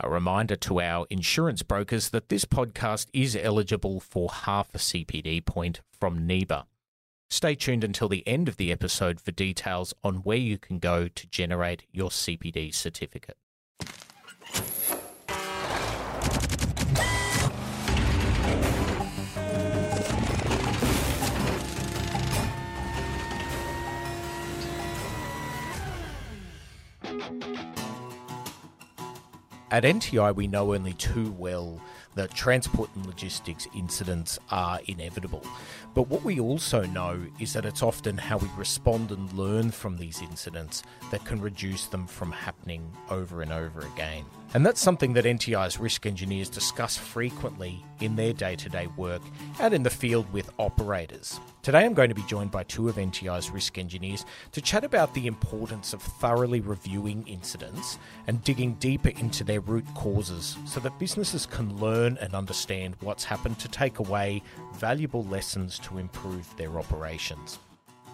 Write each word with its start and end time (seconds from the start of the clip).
A 0.00 0.10
reminder 0.10 0.56
to 0.56 0.80
our 0.80 1.06
insurance 1.08 1.62
brokers 1.62 2.10
that 2.10 2.28
this 2.28 2.44
podcast 2.44 3.06
is 3.14 3.34
eligible 3.34 3.98
for 3.98 4.28
half 4.30 4.74
a 4.74 4.78
CPD 4.78 5.44
point 5.44 5.80
from 5.90 6.28
NIBA. 6.28 6.64
Stay 7.30 7.54
tuned 7.54 7.82
until 7.82 8.08
the 8.08 8.26
end 8.26 8.46
of 8.46 8.58
the 8.58 8.70
episode 8.70 9.20
for 9.20 9.32
details 9.32 9.94
on 10.04 10.16
where 10.16 10.36
you 10.36 10.58
can 10.58 10.78
go 10.78 11.08
to 11.08 11.26
generate 11.28 11.84
your 11.90 12.10
CPD 12.10 12.74
certificate. 12.74 13.38
At 29.76 29.84
NTI, 29.84 30.34
we 30.34 30.46
know 30.46 30.72
only 30.72 30.94
too 30.94 31.32
well 31.32 31.78
that 32.14 32.32
transport 32.32 32.88
and 32.94 33.04
logistics 33.04 33.68
incidents 33.74 34.38
are 34.50 34.80
inevitable. 34.86 35.44
But 35.92 36.08
what 36.08 36.24
we 36.24 36.40
also 36.40 36.86
know 36.86 37.20
is 37.38 37.52
that 37.52 37.66
it's 37.66 37.82
often 37.82 38.16
how 38.16 38.38
we 38.38 38.48
respond 38.56 39.10
and 39.10 39.30
learn 39.34 39.70
from 39.70 39.98
these 39.98 40.22
incidents 40.22 40.82
that 41.10 41.26
can 41.26 41.42
reduce 41.42 41.88
them 41.88 42.06
from 42.06 42.32
happening 42.32 42.90
over 43.10 43.42
and 43.42 43.52
over 43.52 43.80
again. 43.80 44.24
And 44.54 44.64
that's 44.64 44.80
something 44.80 45.12
that 45.14 45.24
NTI's 45.24 45.78
risk 45.78 46.06
engineers 46.06 46.48
discuss 46.48 46.96
frequently 46.96 47.84
in 48.00 48.16
their 48.16 48.32
day 48.32 48.56
to 48.56 48.68
day 48.68 48.86
work 48.96 49.22
out 49.60 49.72
in 49.72 49.82
the 49.82 49.90
field 49.90 50.32
with 50.32 50.50
operators. 50.58 51.40
Today 51.62 51.84
I'm 51.84 51.94
going 51.94 52.08
to 52.08 52.14
be 52.14 52.22
joined 52.22 52.52
by 52.52 52.62
two 52.62 52.88
of 52.88 52.96
NTI's 52.96 53.50
risk 53.50 53.76
engineers 53.76 54.24
to 54.52 54.60
chat 54.60 54.84
about 54.84 55.12
the 55.14 55.26
importance 55.26 55.92
of 55.92 56.00
thoroughly 56.00 56.60
reviewing 56.60 57.26
incidents 57.26 57.98
and 58.28 58.42
digging 58.44 58.74
deeper 58.74 59.10
into 59.10 59.44
their 59.44 59.60
root 59.60 59.84
causes 59.94 60.56
so 60.64 60.80
that 60.80 60.98
businesses 60.98 61.44
can 61.44 61.76
learn 61.78 62.16
and 62.20 62.34
understand 62.34 62.94
what's 63.00 63.24
happened 63.24 63.58
to 63.58 63.68
take 63.68 63.98
away 63.98 64.42
valuable 64.74 65.24
lessons 65.24 65.78
to 65.80 65.98
improve 65.98 66.56
their 66.56 66.78
operations. 66.78 67.58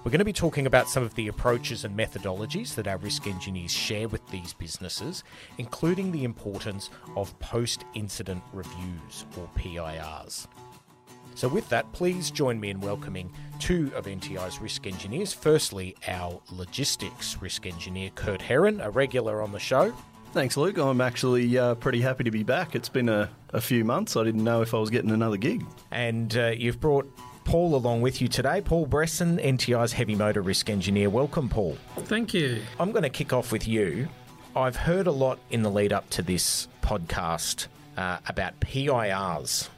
We're 0.04 0.10
going 0.10 0.18
to 0.18 0.24
be 0.24 0.32
talking 0.32 0.66
about 0.66 0.88
some 0.88 1.04
of 1.04 1.14
the 1.14 1.28
approaches 1.28 1.84
and 1.84 1.96
methodologies 1.96 2.74
that 2.74 2.88
our 2.88 2.96
risk 2.96 3.28
engineers 3.28 3.70
share 3.70 4.08
with 4.08 4.26
these 4.30 4.52
businesses, 4.52 5.22
including 5.58 6.10
the 6.10 6.24
importance 6.24 6.90
of 7.14 7.38
post 7.38 7.84
incident 7.94 8.42
reviews 8.52 9.26
or 9.38 9.48
PIRs. 9.54 10.48
So, 11.36 11.46
with 11.46 11.68
that, 11.68 11.90
please 11.92 12.32
join 12.32 12.58
me 12.58 12.70
in 12.70 12.80
welcoming 12.80 13.32
two 13.60 13.92
of 13.94 14.06
NTI's 14.06 14.60
risk 14.60 14.88
engineers. 14.88 15.32
Firstly, 15.32 15.94
our 16.08 16.40
logistics 16.50 17.40
risk 17.40 17.64
engineer, 17.64 18.10
Kurt 18.16 18.42
Herron, 18.42 18.80
a 18.80 18.90
regular 18.90 19.40
on 19.40 19.52
the 19.52 19.60
show. 19.60 19.94
Thanks, 20.32 20.56
Luke. 20.56 20.78
I'm 20.78 21.00
actually 21.00 21.56
uh, 21.56 21.76
pretty 21.76 22.00
happy 22.00 22.24
to 22.24 22.32
be 22.32 22.42
back. 22.42 22.74
It's 22.74 22.88
been 22.88 23.08
a, 23.08 23.30
a, 23.50 23.60
few 23.60 23.84
months. 23.84 24.16
I 24.16 24.24
didn't 24.24 24.42
know 24.42 24.62
if 24.62 24.74
I 24.74 24.78
was 24.78 24.90
getting 24.90 25.12
another 25.12 25.36
gig. 25.36 25.64
And 25.92 26.36
uh, 26.36 26.48
you've 26.56 26.80
brought 26.80 27.08
Paul 27.44 27.74
along 27.74 28.00
with 28.02 28.20
you 28.20 28.28
today. 28.28 28.60
Paul 28.60 28.86
Bressan, 28.86 29.42
NTI's 29.42 29.92
heavy 29.92 30.14
motor 30.14 30.42
risk 30.42 30.70
engineer. 30.70 31.10
Welcome, 31.10 31.48
Paul. 31.48 31.76
Thank 31.96 32.34
you. 32.34 32.62
I'm 32.78 32.92
going 32.92 33.02
to 33.02 33.10
kick 33.10 33.32
off 33.32 33.52
with 33.52 33.66
you. 33.66 34.08
I've 34.54 34.76
heard 34.76 35.06
a 35.06 35.12
lot 35.12 35.38
in 35.50 35.62
the 35.62 35.70
lead 35.70 35.92
up 35.92 36.10
to 36.10 36.22
this 36.22 36.68
podcast 36.82 37.66
uh, 37.96 38.18
about 38.26 38.60
PIRs. 38.60 39.70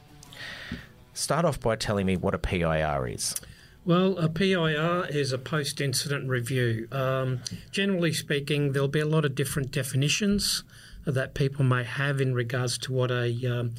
Start 1.13 1.45
off 1.45 1.59
by 1.59 1.75
telling 1.75 2.05
me 2.05 2.17
what 2.17 2.33
a 2.33 2.37
PIR 2.37 3.07
is. 3.07 3.35
Well, 3.85 4.17
a 4.17 4.27
PIR 4.27 5.07
is 5.09 5.31
a 5.31 5.37
post 5.37 5.79
incident 5.79 6.27
review. 6.27 6.87
Um, 6.91 7.41
generally 7.71 8.11
speaking, 8.13 8.71
there'll 8.71 8.87
be 8.87 8.99
a 8.99 9.05
lot 9.05 9.25
of 9.25 9.35
different 9.35 9.71
definitions 9.71 10.63
that 11.05 11.35
people 11.35 11.63
may 11.63 11.83
have 11.83 12.19
in 12.19 12.33
regards 12.33 12.77
to 12.79 12.91
what 12.91 13.11
a 13.11 13.29
um, 13.45 13.75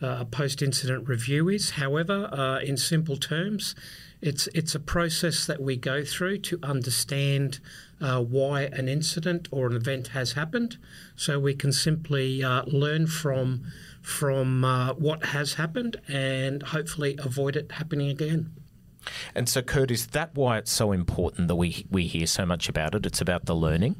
a 0.00 0.24
post 0.24 0.62
incident 0.62 1.08
review 1.08 1.48
is. 1.48 1.70
However, 1.70 2.28
uh, 2.32 2.60
in 2.60 2.76
simple 2.76 3.16
terms, 3.16 3.74
it's 4.20 4.48
it's 4.48 4.74
a 4.74 4.80
process 4.80 5.46
that 5.46 5.62
we 5.62 5.76
go 5.76 6.04
through 6.04 6.38
to 6.38 6.58
understand 6.62 7.60
uh, 8.00 8.22
why 8.22 8.62
an 8.62 8.88
incident 8.88 9.48
or 9.50 9.66
an 9.66 9.76
event 9.76 10.08
has 10.08 10.32
happened, 10.32 10.78
so 11.16 11.38
we 11.38 11.54
can 11.54 11.72
simply 11.72 12.42
uh, 12.42 12.64
learn 12.64 13.06
from 13.06 13.62
from 14.02 14.64
uh, 14.64 14.94
what 14.94 15.26
has 15.26 15.54
happened 15.54 15.96
and 16.08 16.62
hopefully 16.62 17.18
avoid 17.22 17.56
it 17.56 17.72
happening 17.72 18.08
again. 18.08 18.52
And 19.34 19.48
so, 19.48 19.62
Kurt, 19.62 19.90
is 19.90 20.08
that 20.08 20.34
why 20.34 20.58
it's 20.58 20.72
so 20.72 20.92
important 20.92 21.48
that 21.48 21.56
we 21.56 21.86
we 21.90 22.06
hear 22.06 22.26
so 22.26 22.44
much 22.44 22.68
about 22.68 22.94
it? 22.94 23.06
It's 23.06 23.20
about 23.20 23.46
the 23.46 23.54
learning. 23.54 23.96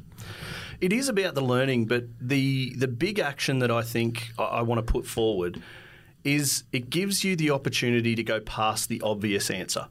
It 0.79 0.93
is 0.93 1.09
about 1.09 1.35
the 1.35 1.41
learning, 1.41 1.85
but 1.85 2.05
the 2.19 2.75
the 2.75 2.87
big 2.87 3.19
action 3.19 3.59
that 3.59 3.71
I 3.71 3.81
think 3.81 4.31
I, 4.37 4.43
I 4.43 4.61
want 4.61 4.85
to 4.85 4.91
put 4.91 5.05
forward 5.05 5.61
is 6.23 6.63
it 6.71 6.89
gives 6.89 7.23
you 7.23 7.35
the 7.35 7.51
opportunity 7.51 8.15
to 8.15 8.23
go 8.23 8.39
past 8.39 8.89
the 8.89 9.01
obvious 9.01 9.49
answer. 9.49 9.87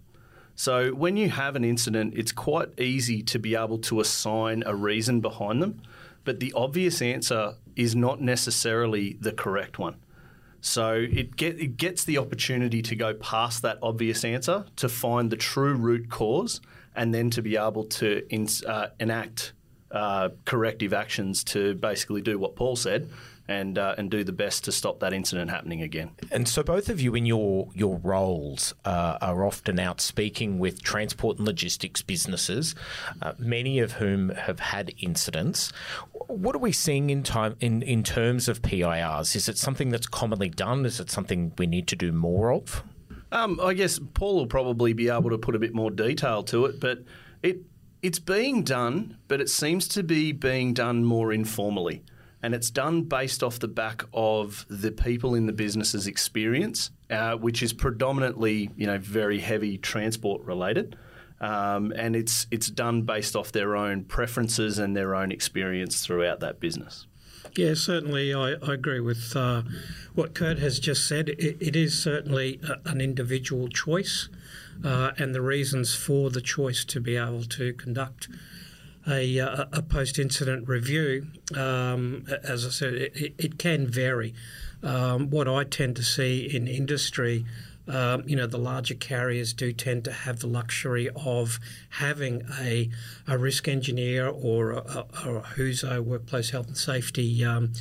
So 0.54 0.90
when 0.90 1.16
you 1.16 1.30
have 1.30 1.56
an 1.56 1.64
incident, 1.64 2.14
it's 2.16 2.32
quite 2.32 2.78
easy 2.78 3.22
to 3.22 3.38
be 3.38 3.54
able 3.54 3.78
to 3.78 4.00
assign 4.00 4.62
a 4.66 4.74
reason 4.74 5.20
behind 5.20 5.62
them, 5.62 5.80
but 6.24 6.38
the 6.38 6.52
obvious 6.52 7.00
answer 7.00 7.54
is 7.76 7.96
not 7.96 8.20
necessarily 8.20 9.16
the 9.20 9.32
correct 9.32 9.78
one. 9.78 9.96
So 10.60 11.06
it, 11.10 11.36
get, 11.36 11.58
it 11.58 11.78
gets 11.78 12.04
the 12.04 12.18
opportunity 12.18 12.82
to 12.82 12.94
go 12.94 13.14
past 13.14 13.62
that 13.62 13.78
obvious 13.82 14.24
answer 14.24 14.66
to 14.76 14.88
find 14.88 15.30
the 15.30 15.36
true 15.36 15.74
root 15.74 16.10
cause 16.10 16.60
and 16.94 17.14
then 17.14 17.30
to 17.30 17.40
be 17.40 17.56
able 17.56 17.84
to 17.84 18.26
in, 18.28 18.46
uh, 18.66 18.88
enact 18.98 19.54
uh, 19.90 20.28
corrective 20.44 20.92
actions 20.92 21.42
to 21.44 21.74
basically 21.74 22.20
do 22.20 22.38
what 22.38 22.54
Paul 22.54 22.76
said 22.76 23.08
and 23.50 23.78
uh, 23.78 23.96
and 23.98 24.10
do 24.10 24.22
the 24.22 24.32
best 24.32 24.64
to 24.64 24.72
stop 24.72 25.00
that 25.00 25.12
incident 25.12 25.50
happening 25.50 25.82
again. 25.82 26.12
And 26.30 26.48
so, 26.48 26.62
both 26.62 26.88
of 26.88 27.00
you 27.00 27.16
in 27.16 27.26
your 27.26 27.68
your 27.74 27.98
roles 27.98 28.72
uh, 28.84 29.18
are 29.20 29.44
often 29.44 29.80
out 29.80 30.00
speaking 30.00 30.60
with 30.60 30.82
transport 30.82 31.38
and 31.38 31.46
logistics 31.46 32.00
businesses, 32.00 32.76
uh, 33.20 33.32
many 33.38 33.80
of 33.80 33.92
whom 33.92 34.30
have 34.30 34.60
had 34.60 34.94
incidents. 34.98 35.72
What 36.28 36.54
are 36.54 36.60
we 36.60 36.70
seeing 36.70 37.10
in 37.10 37.24
time 37.24 37.56
in 37.58 37.82
in 37.82 38.04
terms 38.04 38.48
of 38.48 38.62
PIRs? 38.62 39.34
Is 39.34 39.48
it 39.48 39.58
something 39.58 39.88
that's 39.88 40.06
commonly 40.06 40.48
done? 40.48 40.86
Is 40.86 41.00
it 41.00 41.10
something 41.10 41.52
we 41.58 41.66
need 41.66 41.88
to 41.88 41.96
do 41.96 42.12
more 42.12 42.52
of? 42.52 42.84
Um, 43.32 43.60
I 43.60 43.74
guess 43.74 43.98
Paul 44.14 44.36
will 44.36 44.46
probably 44.46 44.92
be 44.92 45.08
able 45.08 45.30
to 45.30 45.38
put 45.38 45.56
a 45.56 45.58
bit 45.58 45.74
more 45.74 45.90
detail 45.90 46.44
to 46.44 46.66
it, 46.66 46.78
but 46.78 47.02
it 47.42 47.62
it's 48.00 48.20
being 48.20 48.62
done, 48.62 49.18
but 49.26 49.40
it 49.40 49.48
seems 49.48 49.88
to 49.88 50.04
be 50.04 50.30
being 50.30 50.72
done 50.72 51.04
more 51.04 51.32
informally 51.32 52.04
and 52.42 52.54
it's 52.54 52.70
done 52.70 53.02
based 53.02 53.42
off 53.42 53.58
the 53.58 53.68
back 53.68 54.04
of 54.12 54.64
the 54.68 54.90
people 54.90 55.34
in 55.34 55.46
the 55.46 55.52
business's 55.52 56.06
experience, 56.06 56.90
uh, 57.10 57.34
which 57.34 57.62
is 57.62 57.72
predominantly 57.72 58.70
you 58.76 58.86
know 58.86 58.98
very 58.98 59.40
heavy 59.40 59.78
transport 59.78 60.42
related. 60.44 60.96
Um, 61.40 61.92
and 61.96 62.14
it's 62.14 62.46
it's 62.50 62.68
done 62.68 63.02
based 63.02 63.34
off 63.34 63.52
their 63.52 63.74
own 63.74 64.04
preferences 64.04 64.78
and 64.78 64.96
their 64.96 65.14
own 65.14 65.32
experience 65.32 66.04
throughout 66.04 66.40
that 66.40 66.60
business. 66.60 67.06
Yeah, 67.56 67.74
certainly, 67.74 68.32
I, 68.32 68.52
I 68.62 68.74
agree 68.74 69.00
with 69.00 69.34
uh, 69.34 69.62
what 70.14 70.34
Kurt 70.34 70.58
has 70.58 70.78
just 70.78 71.08
said. 71.08 71.30
it, 71.30 71.56
it 71.60 71.74
is 71.74 71.98
certainly 71.98 72.60
a, 72.62 72.88
an 72.88 73.00
individual 73.00 73.68
choice, 73.68 74.28
uh, 74.84 75.12
and 75.18 75.34
the 75.34 75.42
reasons 75.42 75.94
for 75.94 76.30
the 76.30 76.40
choice 76.40 76.84
to 76.84 77.00
be 77.00 77.16
able 77.16 77.44
to 77.44 77.72
conduct 77.72 78.28
a, 79.08 79.38
a, 79.38 79.68
a 79.72 79.82
post 79.82 80.18
incident 80.18 80.68
review, 80.68 81.26
um, 81.56 82.26
as 82.44 82.66
I 82.66 82.70
said, 82.70 82.94
it, 82.94 83.34
it 83.38 83.58
can 83.58 83.86
vary. 83.86 84.34
Um, 84.82 85.30
what 85.30 85.48
I 85.48 85.64
tend 85.64 85.96
to 85.96 86.02
see 86.02 86.54
in 86.54 86.66
industry, 86.66 87.44
um, 87.88 88.22
you 88.26 88.36
know, 88.36 88.46
the 88.46 88.58
larger 88.58 88.94
carriers 88.94 89.52
do 89.52 89.72
tend 89.72 90.04
to 90.04 90.12
have 90.12 90.40
the 90.40 90.46
luxury 90.46 91.08
of 91.16 91.58
having 91.90 92.42
a, 92.60 92.90
a 93.26 93.36
risk 93.36 93.68
engineer 93.68 94.28
or 94.28 94.72
a, 94.72 95.06
who's 95.56 95.82
a 95.82 96.00
workplace 96.02 96.50
health 96.50 96.68
and 96.68 96.76
safety 96.76 97.44
um, 97.44 97.72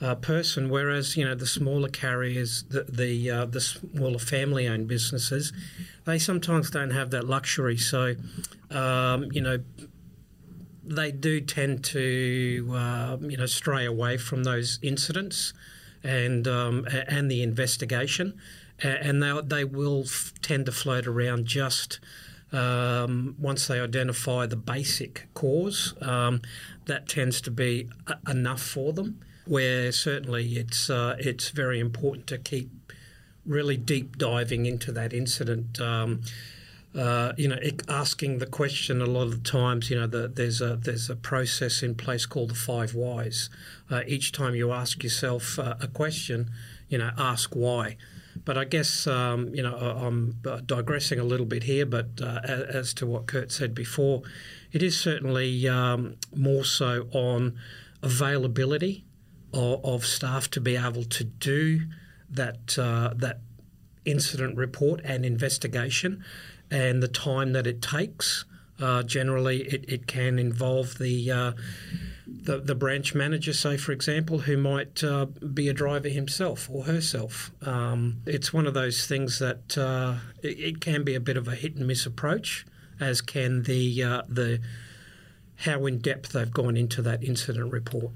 uh, 0.00 0.14
person, 0.14 0.68
whereas 0.68 1.16
you 1.16 1.24
know 1.24 1.34
the 1.34 1.46
smaller 1.46 1.88
carriers, 1.88 2.62
the 2.70 2.84
the, 2.84 3.30
uh, 3.30 3.46
the 3.46 3.60
smaller 3.60 4.18
family-owned 4.18 4.86
businesses, 4.86 5.52
they 6.04 6.18
sometimes 6.18 6.70
don't 6.70 6.90
have 6.90 7.10
that 7.10 7.26
luxury. 7.26 7.76
So, 7.76 8.14
um, 8.70 9.26
you 9.32 9.40
know, 9.40 9.58
they 10.88 11.12
do 11.12 11.40
tend 11.40 11.84
to 11.84 12.70
uh, 12.74 13.16
you 13.20 13.36
know 13.36 13.46
stray 13.46 13.84
away 13.84 14.16
from 14.16 14.44
those 14.44 14.78
incidents 14.82 15.52
and 16.02 16.46
um, 16.48 16.86
and 17.08 17.30
the 17.30 17.42
investigation, 17.42 18.34
and 18.82 19.22
they 19.22 19.38
they 19.44 19.64
will 19.64 20.02
f- 20.04 20.32
tend 20.42 20.66
to 20.66 20.72
float 20.72 21.06
around 21.06 21.46
just. 21.46 22.00
Um, 22.50 23.36
once 23.38 23.66
they 23.66 23.78
identify 23.78 24.46
the 24.46 24.56
basic 24.56 25.28
cause, 25.34 25.92
um, 26.00 26.40
that 26.86 27.06
tends 27.06 27.42
to 27.42 27.50
be 27.50 27.90
a- 28.06 28.30
enough 28.30 28.62
for 28.62 28.94
them. 28.94 29.20
Where 29.44 29.92
certainly 29.92 30.56
it's 30.56 30.88
uh, 30.88 31.16
it's 31.18 31.50
very 31.50 31.78
important 31.78 32.26
to 32.28 32.38
keep 32.38 32.70
really 33.44 33.76
deep 33.76 34.16
diving 34.16 34.64
into 34.64 34.92
that 34.92 35.12
incident. 35.12 35.78
Uh, 36.98 37.32
you 37.36 37.46
know, 37.46 37.58
asking 37.88 38.38
the 38.38 38.46
question 38.46 39.00
a 39.00 39.06
lot 39.06 39.22
of 39.22 39.30
the 39.30 39.50
times, 39.50 39.88
you 39.88 39.94
know, 39.94 40.08
the, 40.08 40.26
there's 40.26 40.60
a 40.60 40.74
there's 40.74 41.08
a 41.08 41.14
process 41.14 41.80
in 41.80 41.94
place 41.94 42.26
called 42.26 42.50
the 42.50 42.56
five 42.56 42.92
whys. 42.92 43.50
Uh, 43.88 44.02
each 44.08 44.32
time 44.32 44.56
you 44.56 44.72
ask 44.72 45.04
yourself 45.04 45.60
uh, 45.60 45.76
a 45.80 45.86
question, 45.86 46.50
you 46.88 46.98
know, 46.98 47.12
ask 47.16 47.54
why. 47.54 47.96
But 48.44 48.58
I 48.58 48.64
guess 48.64 49.06
um, 49.06 49.54
you 49.54 49.62
know 49.62 49.76
I'm 49.76 50.40
digressing 50.66 51.20
a 51.20 51.24
little 51.24 51.46
bit 51.46 51.62
here, 51.64 51.86
but 51.86 52.20
uh, 52.20 52.40
as 52.44 52.92
to 52.94 53.06
what 53.06 53.28
Kurt 53.28 53.52
said 53.52 53.76
before, 53.76 54.22
it 54.72 54.82
is 54.82 54.98
certainly 54.98 55.68
um, 55.68 56.16
more 56.34 56.64
so 56.64 57.06
on 57.12 57.56
availability 58.02 59.04
of, 59.54 59.84
of, 59.84 60.04
staff 60.04 60.50
to 60.50 60.60
be 60.60 60.76
able 60.76 61.04
to 61.04 61.24
do 61.24 61.82
that 62.28 62.76
uh, 62.76 63.14
that 63.14 63.38
incident 64.04 64.56
report 64.56 65.00
and 65.04 65.24
investigation 65.24 66.24
and 66.70 67.02
the 67.02 67.08
time 67.08 67.52
that 67.52 67.66
it 67.66 67.82
takes. 67.82 68.44
Uh, 68.80 69.02
generally, 69.02 69.62
it, 69.62 69.84
it 69.88 70.06
can 70.06 70.38
involve 70.38 70.98
the, 70.98 71.30
uh, 71.30 71.52
the, 72.26 72.58
the 72.58 72.76
branch 72.76 73.14
manager, 73.14 73.52
say 73.52 73.76
for 73.76 73.90
example, 73.90 74.40
who 74.40 74.56
might 74.56 75.02
uh, 75.02 75.24
be 75.24 75.68
a 75.68 75.72
driver 75.72 76.08
himself 76.08 76.68
or 76.70 76.84
herself. 76.84 77.50
Um, 77.62 78.18
it's 78.24 78.52
one 78.52 78.66
of 78.66 78.74
those 78.74 79.06
things 79.06 79.40
that 79.40 79.76
uh, 79.76 80.18
it, 80.42 80.60
it, 80.60 80.80
can 80.80 81.02
be 81.02 81.16
a 81.16 81.20
bit 81.20 81.36
of 81.36 81.48
a 81.48 81.56
hit 81.56 81.74
and 81.74 81.88
miss 81.88 82.06
approach, 82.06 82.64
as 83.00 83.20
can 83.20 83.64
the 83.64 84.02
uh, 84.02 84.22
the 84.28 84.60
how 85.56 85.86
in 85.86 85.98
depth 85.98 86.30
they've 86.30 86.52
gone 86.52 86.76
into 86.76 87.02
that 87.02 87.24
incident 87.24 87.72
report. 87.72 88.12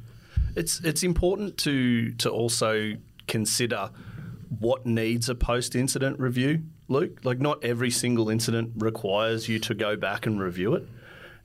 It's 0.55 0.81
it's 0.81 1.03
important 1.03 1.59
to 1.59 2.13
to 2.13 2.31
also 2.31 2.93
consider 3.27 3.91
what 4.59 4.87
needs 4.87 5.29
a 5.29 5.35
post 5.35 5.75
incident 5.75 6.21
review, 6.21 6.63
Luke. 6.93 7.21
Like, 7.25 7.41
not 7.41 7.65
every 7.65 7.91
single 7.91 8.31
incident 8.31 8.73
requires 8.77 9.49
you 9.49 9.59
to 9.61 9.75
go 9.75 9.97
back 9.97 10.27
and 10.27 10.41
review 10.41 10.75
it. 10.75 10.87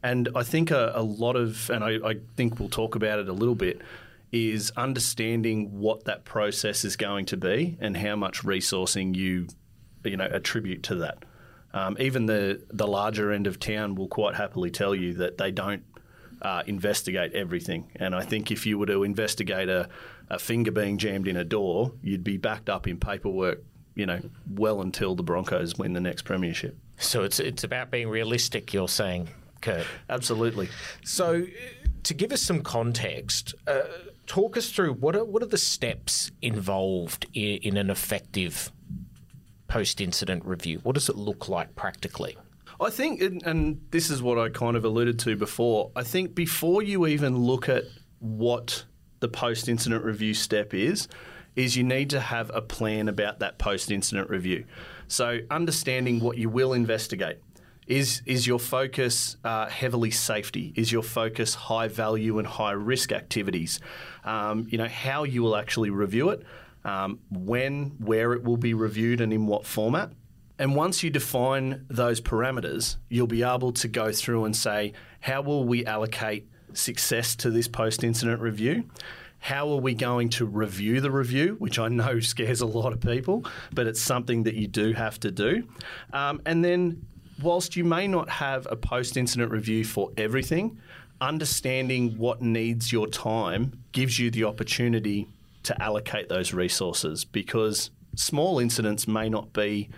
And 0.04 0.30
I 0.36 0.44
think 0.44 0.70
a, 0.72 0.92
a 0.96 1.02
lot 1.02 1.36
of, 1.36 1.70
and 1.70 1.84
I, 1.84 1.98
I, 2.08 2.16
think 2.36 2.60
we'll 2.60 2.70
talk 2.70 2.96
about 2.96 3.20
it 3.20 3.28
a 3.28 3.34
little 3.34 3.56
bit, 3.56 3.82
is 4.32 4.72
understanding 4.78 5.80
what 5.80 6.04
that 6.04 6.24
process 6.24 6.86
is 6.86 6.96
going 6.96 7.26
to 7.28 7.38
be 7.38 7.78
and 7.80 7.98
how 7.98 8.16
much 8.16 8.44
resourcing 8.44 9.16
you, 9.16 9.48
you 10.04 10.18
know, 10.18 10.28
attribute 10.32 10.84
to 10.84 10.96
that. 10.96 11.24
Um, 11.74 11.98
even 12.00 12.26
the 12.26 12.64
the 12.70 12.88
larger 12.88 13.32
end 13.32 13.46
of 13.46 13.60
town 13.60 13.96
will 13.96 14.08
quite 14.08 14.36
happily 14.36 14.72
tell 14.72 14.96
you 14.96 15.14
that 15.16 15.38
they 15.38 15.52
don't 15.52 15.84
uh, 16.42 16.64
investigate 16.66 17.34
everything. 17.34 17.92
And 17.96 18.16
I 18.16 18.24
think 18.24 18.52
if 18.52 18.66
you 18.66 18.78
were 18.78 18.86
to 18.86 19.04
investigate 19.04 19.70
a, 19.70 19.90
a 20.30 20.40
finger 20.40 20.72
being 20.72 20.98
jammed 20.98 21.28
in 21.28 21.36
a 21.36 21.44
door, 21.44 21.94
you'd 22.02 22.24
be 22.24 22.38
backed 22.38 22.70
up 22.70 22.88
in 22.88 23.00
paperwork, 23.00 23.64
you 23.98 24.06
know, 24.06 24.22
well 24.50 24.82
until 24.82 25.16
the 25.16 25.24
Broncos 25.24 25.78
win 25.78 25.94
the 25.94 26.00
next 26.00 26.24
premiership. 26.24 26.78
So 27.00 27.24
it's 27.24 27.40
it's 27.40 27.64
about 27.64 27.92
being 27.92 28.10
realistic. 28.10 28.74
You're 28.74 28.88
saying, 28.88 29.30
Kurt. 29.62 29.86
Absolutely. 30.10 30.70
So, 31.04 31.46
to 32.04 32.14
give 32.14 32.32
us 32.32 32.42
some 32.42 32.62
context. 32.62 33.56
Uh, 33.66 33.82
talk 34.28 34.58
us 34.58 34.70
through 34.72 34.92
what 34.92 35.16
are 35.16 35.24
what 35.24 35.42
are 35.42 35.48
the 35.48 35.58
steps 35.58 36.32
involved 36.42 37.26
in, 37.34 37.60
in 37.64 37.78
an 37.78 37.90
effective 37.90 38.72
post 39.68 40.02
incident 40.02 40.46
review? 40.46 40.80
What 40.84 40.96
does 40.96 41.10
it 41.10 41.16
look 41.16 41.50
like 41.50 41.76
practically? 41.76 42.38
I 42.80 42.92
think, 42.92 43.22
and 43.22 43.82
this 43.90 44.10
is 44.12 44.22
what 44.22 44.38
I 44.38 44.50
kind 44.50 44.78
of 44.78 44.86
alluded 44.86 45.18
to 45.20 45.36
before, 45.36 45.92
I 45.96 46.04
think 46.04 46.36
before 46.36 46.84
you 46.84 47.08
even 47.08 47.36
look 47.36 47.70
at 47.70 47.86
what 48.20 48.86
the 49.20 49.28
post 49.28 49.68
incident 49.68 50.04
review 50.04 50.36
step 50.36 50.76
is, 50.76 51.08
is 51.58 51.76
you 51.76 51.84
need 51.84 52.10
to 52.12 52.20
have 52.22 52.52
a 52.54 52.62
plan 52.62 53.10
about 53.10 53.40
that 53.40 53.58
post 53.58 53.92
incident 53.92 54.30
review. 54.30 54.64
So, 55.08 55.40
understanding 55.50 56.20
what 56.20 56.38
you 56.38 56.50
will 56.50 56.72
investigate. 56.72 57.40
Is, 57.88 58.22
is 58.26 58.46
your 58.46 58.60
focus 58.60 59.38
uh, 59.46 59.68
heavily 59.68 60.12
safety? 60.12 60.74
Is 60.76 60.92
your 60.92 61.02
focus 61.02 61.56
high 61.56 61.88
value 61.88 62.38
and 62.38 62.46
high 62.46 62.74
risk 62.74 63.14
activities? 63.14 63.80
Um, 64.26 64.68
you 64.70 64.78
know, 64.78 64.90
how 64.90 65.24
you 65.24 65.42
will 65.42 65.56
actually 65.56 65.90
review 65.90 66.30
it, 66.30 66.44
um, 66.84 67.20
when, 67.32 67.96
where 68.00 68.34
it 68.34 68.44
will 68.44 68.58
be 68.58 68.74
reviewed, 68.74 69.22
and 69.22 69.32
in 69.32 69.48
what 69.48 69.66
format. 69.66 70.12
And 70.60 70.76
once 70.76 71.02
you 71.02 71.10
define 71.10 71.86
those 71.90 72.20
parameters, 72.20 72.98
you'll 73.10 73.26
be 73.26 73.44
able 73.44 73.72
to 73.74 73.88
go 73.88 74.12
through 74.12 74.44
and 74.46 74.56
say, 74.56 74.92
how 75.22 75.42
will 75.42 75.64
we 75.64 75.86
allocate 75.86 76.50
success 76.74 77.38
to 77.38 77.50
this 77.50 77.70
post 77.70 78.04
incident 78.04 78.42
review? 78.42 78.84
How 79.40 79.70
are 79.70 79.78
we 79.78 79.94
going 79.94 80.30
to 80.30 80.46
review 80.46 81.00
the 81.02 81.12
review, 81.12 81.56
which 81.60 81.80
I 81.80 81.88
know 81.88 82.20
scares 82.34 82.62
a 82.62 82.66
lot 82.66 82.94
of 82.94 83.00
people, 83.00 83.46
but 83.74 83.88
it's 83.88 84.02
something 84.02 84.44
that 84.44 84.56
you 84.56 84.68
do 84.68 84.94
have 84.94 85.20
to 85.22 85.32
do. 85.32 85.68
Um, 86.14 86.42
and 86.46 86.64
then, 86.64 87.06
whilst 87.42 87.76
you 87.76 87.84
may 87.84 88.08
not 88.08 88.30
have 88.30 88.68
a 88.70 88.76
post 88.76 89.18
incident 89.18 89.52
review 89.52 89.86
for 89.86 90.12
everything, 90.18 90.80
understanding 91.22 92.18
what 92.18 92.42
needs 92.42 92.92
your 92.92 93.08
time 93.08 93.84
gives 93.92 94.20
you 94.20 94.30
the 94.30 94.44
opportunity 94.44 95.28
to 95.64 95.82
allocate 95.82 96.30
those 96.30 96.54
resources 96.54 97.26
because 97.26 97.92
small 98.16 98.60
incidents 98.60 99.08
may 99.08 99.30
not 99.30 99.52
be 99.54 99.90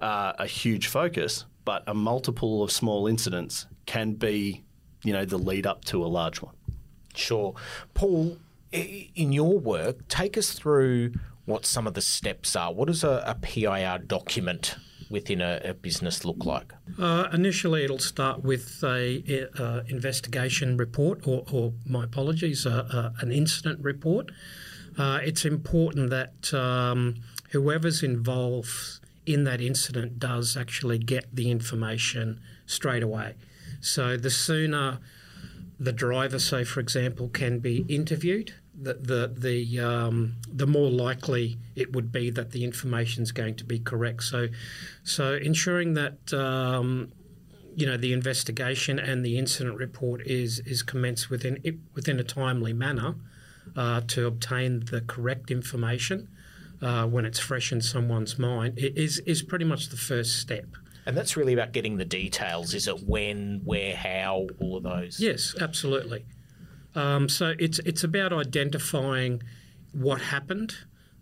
uh, 0.00 0.32
a 0.38 0.46
huge 0.46 0.86
focus, 0.86 1.44
but 1.64 1.82
a 1.86 1.94
multiple 1.94 2.62
of 2.62 2.70
small 2.70 3.06
incidents 3.06 3.66
can 3.86 4.12
be, 4.12 4.62
you 5.04 5.12
know, 5.12 5.24
the 5.24 5.38
lead 5.38 5.66
up 5.66 5.84
to 5.84 6.04
a 6.04 6.06
large 6.06 6.40
one. 6.40 6.54
Sure. 7.14 7.54
Paul, 7.94 8.38
in 8.72 9.32
your 9.32 9.58
work, 9.58 10.08
take 10.08 10.36
us 10.38 10.52
through 10.52 11.12
what 11.44 11.66
some 11.66 11.86
of 11.86 11.94
the 11.94 12.00
steps 12.00 12.54
are. 12.54 12.72
What 12.72 12.86
does 12.86 13.02
a, 13.02 13.22
a 13.26 13.34
PIR 13.34 14.04
document 14.06 14.76
within 15.10 15.40
a, 15.40 15.60
a 15.64 15.74
business 15.74 16.24
look 16.24 16.44
like? 16.44 16.72
Uh, 16.98 17.28
initially, 17.32 17.84
it'll 17.84 17.98
start 17.98 18.42
with 18.44 18.82
a, 18.84 19.84
investigation 19.88 20.76
report, 20.76 21.26
or, 21.26 21.44
or 21.52 21.72
my 21.84 22.04
apologies, 22.04 22.66
an 22.66 23.32
incident 23.32 23.80
report. 23.82 24.30
Uh, 24.96 25.18
it's 25.22 25.44
important 25.44 26.10
that 26.10 26.52
um, 26.54 27.16
whoever's 27.50 28.02
involved 28.02 29.00
in 29.26 29.44
that 29.44 29.60
incident 29.60 30.18
does 30.18 30.56
actually 30.56 30.98
get 30.98 31.34
the 31.34 31.50
information 31.50 32.40
straight 32.66 33.02
away. 33.02 33.34
So 33.80 34.16
the 34.16 34.30
sooner 34.30 34.98
the 35.78 35.92
driver, 35.92 36.38
say 36.38 36.62
for 36.64 36.80
example, 36.80 37.28
can 37.28 37.58
be 37.58 37.86
interviewed, 37.88 38.54
the 38.80 38.94
the 38.94 39.34
the, 39.36 39.80
um, 39.80 40.36
the 40.50 40.66
more 40.66 40.90
likely 40.90 41.58
it 41.76 41.92
would 41.92 42.10
be 42.10 42.30
that 42.30 42.52
the 42.52 42.64
information 42.64 43.22
is 43.22 43.32
going 43.32 43.56
to 43.56 43.64
be 43.64 43.78
correct. 43.78 44.22
So, 44.24 44.48
so 45.02 45.34
ensuring 45.34 45.94
that 45.94 46.32
um, 46.32 47.12
you 47.74 47.86
know 47.86 47.96
the 47.96 48.12
investigation 48.12 48.98
and 48.98 49.24
the 49.24 49.38
incident 49.38 49.76
report 49.76 50.22
is 50.26 50.60
is 50.60 50.82
commenced 50.82 51.30
within 51.30 51.82
within 51.94 52.18
a 52.18 52.24
timely 52.24 52.72
manner 52.72 53.14
uh, 53.76 54.00
to 54.08 54.26
obtain 54.26 54.80
the 54.90 55.02
correct 55.02 55.50
information 55.50 56.28
uh, 56.82 57.06
when 57.06 57.24
it's 57.24 57.38
fresh 57.38 57.72
in 57.72 57.80
someone's 57.80 58.38
mind 58.38 58.78
is 58.78 59.18
is 59.20 59.42
pretty 59.42 59.64
much 59.64 59.88
the 59.88 59.96
first 59.96 60.38
step. 60.38 60.66
And 61.06 61.16
that's 61.16 61.36
really 61.36 61.54
about 61.54 61.72
getting 61.72 61.96
the 61.96 62.04
details. 62.04 62.74
Is 62.74 62.86
it 62.86 63.02
when, 63.04 63.62
where, 63.64 63.96
how, 63.96 64.48
all 64.60 64.76
of 64.76 64.82
those? 64.82 65.18
Yes, 65.18 65.54
absolutely. 65.58 66.26
Um, 66.94 67.28
so 67.28 67.54
it's 67.58 67.78
it's 67.80 68.04
about 68.04 68.32
identifying 68.32 69.42
what 69.92 70.20
happened 70.20 70.74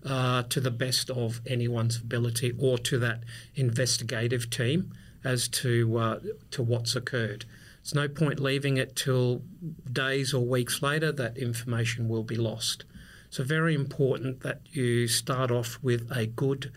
uh, 0.05 0.43
to 0.45 0.61
the 0.61 0.71
best 0.71 1.11
of 1.11 1.41
anyone's 1.47 1.99
ability, 1.99 2.55
or 2.59 2.79
to 2.79 2.99
that 2.99 3.25
investigative 3.55 4.51
team 4.51 4.93
as 5.25 5.49
to 5.49 5.99
uh, 5.99 6.21
to 6.51 6.63
what's 6.63 6.97
occurred. 6.97 7.45
It's 7.81 7.95
no 7.95 8.09
point 8.09 8.41
leaving 8.41 8.77
it 8.77 8.97
till 8.97 9.43
days 9.91 10.35
or 10.35 10.45
weeks 10.45 10.83
later. 10.83 11.13
That 11.13 11.39
information 11.39 12.09
will 12.09 12.23
be 12.23 12.37
lost. 12.37 12.85
So, 13.31 13.45
very 13.45 13.75
important 13.75 14.41
that 14.41 14.61
you 14.71 15.07
start 15.09 15.51
off 15.51 15.79
with 15.83 16.11
a 16.11 16.27
good, 16.27 16.73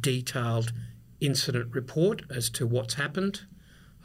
detailed 0.00 0.72
incident 1.20 1.74
report 1.74 2.22
as 2.30 2.50
to 2.50 2.66
what's 2.66 2.94
happened, 2.94 3.42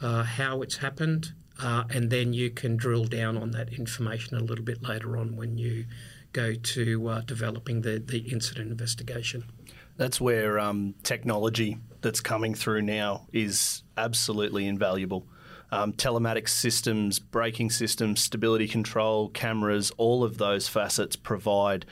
uh, 0.00 0.24
how 0.24 0.62
it's 0.62 0.78
happened, 0.78 1.32
uh, 1.60 1.84
and 1.90 2.10
then 2.10 2.32
you 2.32 2.50
can 2.50 2.76
drill 2.76 3.04
down 3.04 3.36
on 3.36 3.50
that 3.52 3.72
information 3.72 4.36
a 4.36 4.40
little 4.40 4.64
bit 4.64 4.82
later 4.82 5.16
on 5.16 5.36
when 5.36 5.56
you 5.56 5.84
go 6.32 6.54
to 6.54 7.08
uh, 7.08 7.20
developing 7.20 7.82
the, 7.82 8.02
the 8.04 8.18
incident 8.18 8.70
investigation. 8.70 9.44
That's 9.96 10.20
where 10.20 10.58
um, 10.58 10.94
technology 11.04 11.78
that's 12.00 12.20
coming 12.20 12.54
through 12.54 12.82
now 12.82 13.26
is 13.32 13.84
absolutely 13.96 14.66
invaluable 14.66 15.26
um, 15.74 15.92
telematics 15.92 16.50
systems, 16.50 17.18
braking 17.18 17.68
systems, 17.68 18.20
stability 18.20 18.68
control, 18.68 19.28
cameras, 19.30 19.90
all 19.96 20.22
of 20.22 20.38
those 20.38 20.68
facets 20.68 21.16
provide 21.16 21.84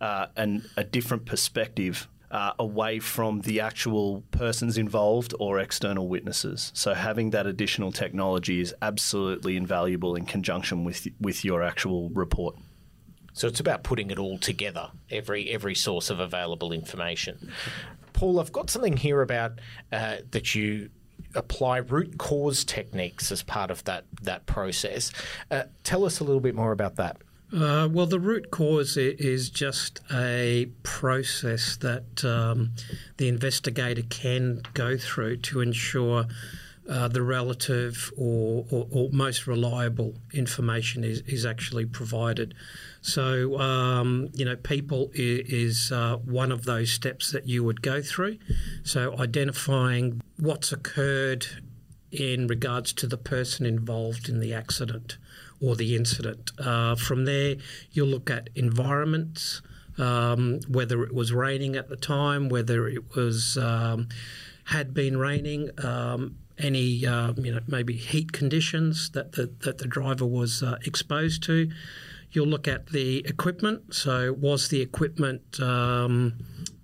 uh, 0.00 0.26
an, 0.36 0.64
a 0.76 0.82
different 0.82 1.24
perspective 1.24 2.08
uh, 2.30 2.52
away 2.58 2.98
from 2.98 3.40
the 3.42 3.60
actual 3.60 4.22
persons 4.30 4.76
involved 4.78 5.34
or 5.38 5.58
external 5.58 6.08
witnesses. 6.08 6.70
So 6.74 6.94
having 6.94 7.30
that 7.30 7.46
additional 7.46 7.92
technology 7.92 8.60
is 8.60 8.74
absolutely 8.82 9.56
invaluable 9.56 10.14
in 10.14 10.26
conjunction 10.26 10.84
with 10.84 11.06
with 11.20 11.44
your 11.44 11.62
actual 11.62 12.10
report. 12.10 12.56
So 13.32 13.46
it's 13.46 13.60
about 13.60 13.84
putting 13.84 14.10
it 14.10 14.18
all 14.18 14.38
together, 14.38 14.90
every 15.10 15.48
every 15.50 15.74
source 15.74 16.10
of 16.10 16.20
available 16.20 16.72
information. 16.72 17.52
Paul, 18.12 18.40
I've 18.40 18.52
got 18.52 18.68
something 18.68 18.96
here 18.96 19.22
about 19.22 19.60
uh, 19.92 20.16
that 20.32 20.54
you 20.54 20.90
apply 21.34 21.78
root 21.78 22.18
cause 22.18 22.64
techniques 22.64 23.30
as 23.30 23.42
part 23.42 23.70
of 23.70 23.84
that 23.84 24.04
that 24.22 24.46
process. 24.46 25.12
Uh, 25.50 25.64
tell 25.84 26.04
us 26.04 26.20
a 26.20 26.24
little 26.24 26.40
bit 26.40 26.54
more 26.54 26.72
about 26.72 26.96
that. 26.96 27.18
Uh, 27.52 27.88
well, 27.90 28.06
the 28.06 28.20
root 28.20 28.50
cause 28.50 28.96
is 28.98 29.48
just 29.48 30.00
a 30.12 30.66
process 30.82 31.76
that 31.76 32.22
um, 32.24 32.72
the 33.16 33.28
investigator 33.28 34.02
can 34.02 34.60
go 34.74 34.98
through 34.98 35.38
to 35.38 35.60
ensure 35.60 36.26
uh, 36.90 37.08
the 37.08 37.22
relative 37.22 38.10
or, 38.16 38.64
or, 38.70 38.86
or, 38.90 39.10
most 39.12 39.46
reliable 39.46 40.14
information 40.32 41.04
is, 41.04 41.20
is 41.22 41.44
actually 41.44 41.84
provided. 41.84 42.54
So, 43.02 43.58
um, 43.58 44.30
you 44.32 44.46
know, 44.46 44.56
people 44.56 45.10
is, 45.12 45.92
uh, 45.92 46.16
one 46.16 46.50
of 46.50 46.64
those 46.64 46.90
steps 46.90 47.30
that 47.32 47.46
you 47.46 47.62
would 47.62 47.82
go 47.82 48.00
through. 48.00 48.38
So, 48.84 49.18
identifying 49.18 50.22
what's 50.38 50.72
occurred 50.72 51.46
in 52.10 52.46
regards 52.46 52.94
to 52.94 53.06
the 53.06 53.18
person 53.18 53.66
involved 53.66 54.30
in 54.30 54.40
the 54.40 54.54
accident 54.54 55.18
or 55.60 55.76
the 55.76 55.96
incident. 55.96 56.50
Uh, 56.58 56.94
from 56.94 57.24
there, 57.24 57.56
you'll 57.92 58.08
look 58.08 58.30
at 58.30 58.50
environments, 58.54 59.62
um, 59.98 60.60
whether 60.68 61.02
it 61.02 61.14
was 61.14 61.32
raining 61.32 61.76
at 61.76 61.88
the 61.88 61.96
time, 61.96 62.48
whether 62.48 62.88
it 62.88 63.14
was 63.16 63.56
um, 63.56 64.08
had 64.64 64.94
been 64.94 65.16
raining, 65.16 65.70
um, 65.84 66.36
any 66.58 67.06
uh, 67.06 67.32
you 67.36 67.52
know 67.52 67.60
maybe 67.66 67.94
heat 67.94 68.32
conditions 68.32 69.10
that 69.10 69.32
the, 69.32 69.50
that 69.60 69.78
the 69.78 69.86
driver 69.86 70.26
was 70.26 70.62
uh, 70.62 70.78
exposed 70.84 71.42
to. 71.44 71.70
You'll 72.30 72.48
look 72.48 72.68
at 72.68 72.88
the 72.88 73.24
equipment. 73.26 73.94
So, 73.94 74.34
was 74.34 74.68
the 74.68 74.82
equipment 74.82 75.58
um, 75.60 76.34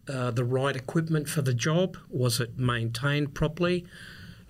uh, 0.09 0.31
the 0.31 0.45
right 0.45 0.75
equipment 0.75 1.28
for 1.28 1.43
the 1.43 1.54
job? 1.54 1.97
Was 2.09 2.40
it 2.40 2.59
maintained 2.59 3.35
properly? 3.35 3.87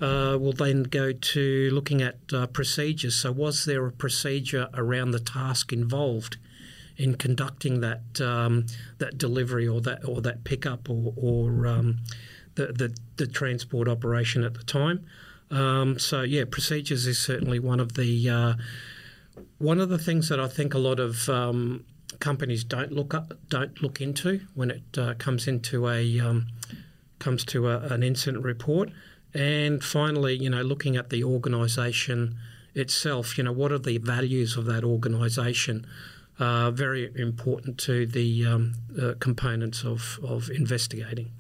Uh, 0.01 0.37
we'll 0.41 0.53
then 0.53 0.83
go 0.83 1.13
to 1.13 1.71
looking 1.73 2.03
at 2.03 2.17
uh, 2.33 2.47
procedures. 2.49 3.15
So, 3.15 3.31
was 3.31 3.65
there 3.65 3.87
a 3.87 3.93
procedure 3.93 4.69
around 4.75 5.13
the 5.13 5.21
task 5.21 5.73
involved 5.73 6.37
in 6.97 7.15
conducting 7.15 7.81
that 7.81 8.21
um, 8.21 8.67
that 8.99 9.19
delivery 9.19 9.67
or 9.69 9.81
that 9.83 10.07
or 10.07 10.21
that 10.21 10.45
pickup 10.45 10.91
or, 10.91 11.13
or 11.17 11.67
um, 11.67 12.01
the, 12.57 12.67
the, 12.67 12.97
the 13.17 13.27
transport 13.27 13.89
operation 13.89 14.43
at 14.43 14.55
the 14.55 14.65
time? 14.65 15.07
Um, 15.51 15.99
so, 15.99 16.23
yeah, 16.23 16.45
procedures 16.51 17.07
is 17.07 17.19
certainly 17.19 17.61
one 17.61 17.79
of 17.79 17.95
the 17.95 18.29
uh, 18.29 18.55
one 19.59 19.81
of 19.81 19.89
the 19.89 19.99
things 19.99 20.29
that 20.29 20.41
I 20.41 20.49
think 20.49 20.75
a 20.75 20.79
lot 20.79 20.99
of 20.99 21.29
um, 21.29 21.85
companies 22.19 22.65
don't 22.65 22.93
look 22.93 23.15
up, 23.15 23.33
don't 23.49 23.81
look 23.83 24.01
into 24.01 24.41
when 24.55 24.71
it 24.71 24.99
uh, 24.99 25.15
comes 25.15 25.47
into 25.47 25.89
a 25.89 26.21
um, 26.21 26.49
comes 27.19 27.45
to 27.47 27.69
a, 27.69 27.79
an 27.93 28.03
incident 28.03 28.45
report. 28.45 28.91
And 29.35 29.83
finally, 29.83 30.37
you 30.37 30.49
know, 30.49 30.63
looking 30.63 30.97
at 30.97 31.11
the 31.11 31.25
organisation 31.25 32.37
itself, 32.75 33.37
you 33.37 33.45
know, 33.45 33.53
what 33.53 33.73
are 33.73 33.79
the 33.79 33.99
values 33.99 34.57
of 34.57 34.67
that 34.67 34.85
organisation? 34.85 35.87
Uh, 36.39 36.71
very 36.71 37.11
important 37.17 37.79
to 37.79 38.07
the 38.07 38.47
um, 38.47 38.75
uh, 39.01 39.15
components 39.21 39.85
of, 39.85 40.19
of 40.23 40.51
investigating. 40.51 41.31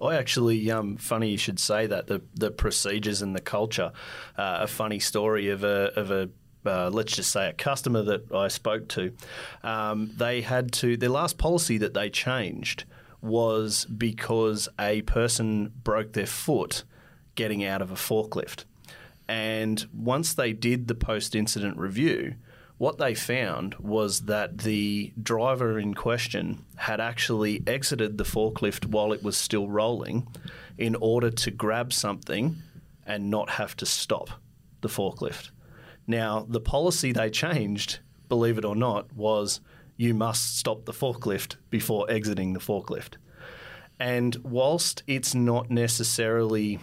I 0.00 0.16
actually, 0.16 0.70
um, 0.70 0.96
funny 0.96 1.30
you 1.30 1.38
should 1.38 1.58
say 1.58 1.86
that 1.86 2.06
the 2.06 2.22
the 2.34 2.50
procedures 2.50 3.22
and 3.22 3.34
the 3.34 3.40
culture. 3.40 3.92
Uh, 4.36 4.58
a 4.60 4.66
funny 4.66 4.98
story 4.98 5.48
of 5.48 5.64
a 5.64 5.92
of 5.98 6.10
a 6.10 6.30
uh, 6.66 6.90
let's 6.90 7.14
just 7.14 7.30
say 7.30 7.48
a 7.48 7.52
customer 7.52 8.02
that 8.02 8.32
I 8.32 8.48
spoke 8.48 8.88
to, 8.88 9.12
um, 9.62 10.12
they 10.16 10.40
had 10.42 10.72
to 10.74 10.96
their 10.96 11.10
last 11.10 11.38
policy 11.38 11.78
that 11.78 11.94
they 11.94 12.10
changed 12.10 12.84
was 13.20 13.84
because 13.86 14.68
a 14.78 15.02
person 15.02 15.72
broke 15.82 16.12
their 16.12 16.26
foot 16.26 16.84
getting 17.34 17.64
out 17.64 17.82
of 17.82 17.90
a 17.90 17.94
forklift. 17.94 18.64
And 19.26 19.86
once 19.92 20.34
they 20.34 20.52
did 20.52 20.86
the 20.86 20.94
post 20.94 21.34
incident 21.34 21.78
review, 21.78 22.34
what 22.76 22.98
they 22.98 23.14
found 23.14 23.76
was 23.76 24.22
that 24.22 24.58
the 24.58 25.12
driver 25.22 25.78
in 25.78 25.94
question 25.94 26.64
had 26.76 27.00
actually 27.00 27.62
exited 27.66 28.18
the 28.18 28.24
forklift 28.24 28.86
while 28.86 29.12
it 29.12 29.22
was 29.22 29.36
still 29.36 29.68
rolling 29.68 30.26
in 30.76 30.96
order 30.96 31.30
to 31.30 31.50
grab 31.50 31.92
something 31.92 32.56
and 33.06 33.30
not 33.30 33.50
have 33.50 33.76
to 33.76 33.86
stop 33.86 34.30
the 34.80 34.88
forklift. 34.88 35.50
Now, 36.06 36.44
the 36.48 36.60
policy 36.60 37.12
they 37.12 37.30
changed, 37.30 38.00
believe 38.28 38.58
it 38.58 38.64
or 38.64 38.76
not, 38.76 39.12
was 39.14 39.60
you 39.96 40.12
must 40.12 40.58
stop 40.58 40.84
the 40.84 40.92
forklift 40.92 41.56
before 41.70 42.10
exiting 42.10 42.52
the 42.52 42.60
forklift. 42.60 43.14
And 44.00 44.36
whilst 44.42 45.04
it's 45.06 45.34
not 45.34 45.70
necessarily 45.70 46.80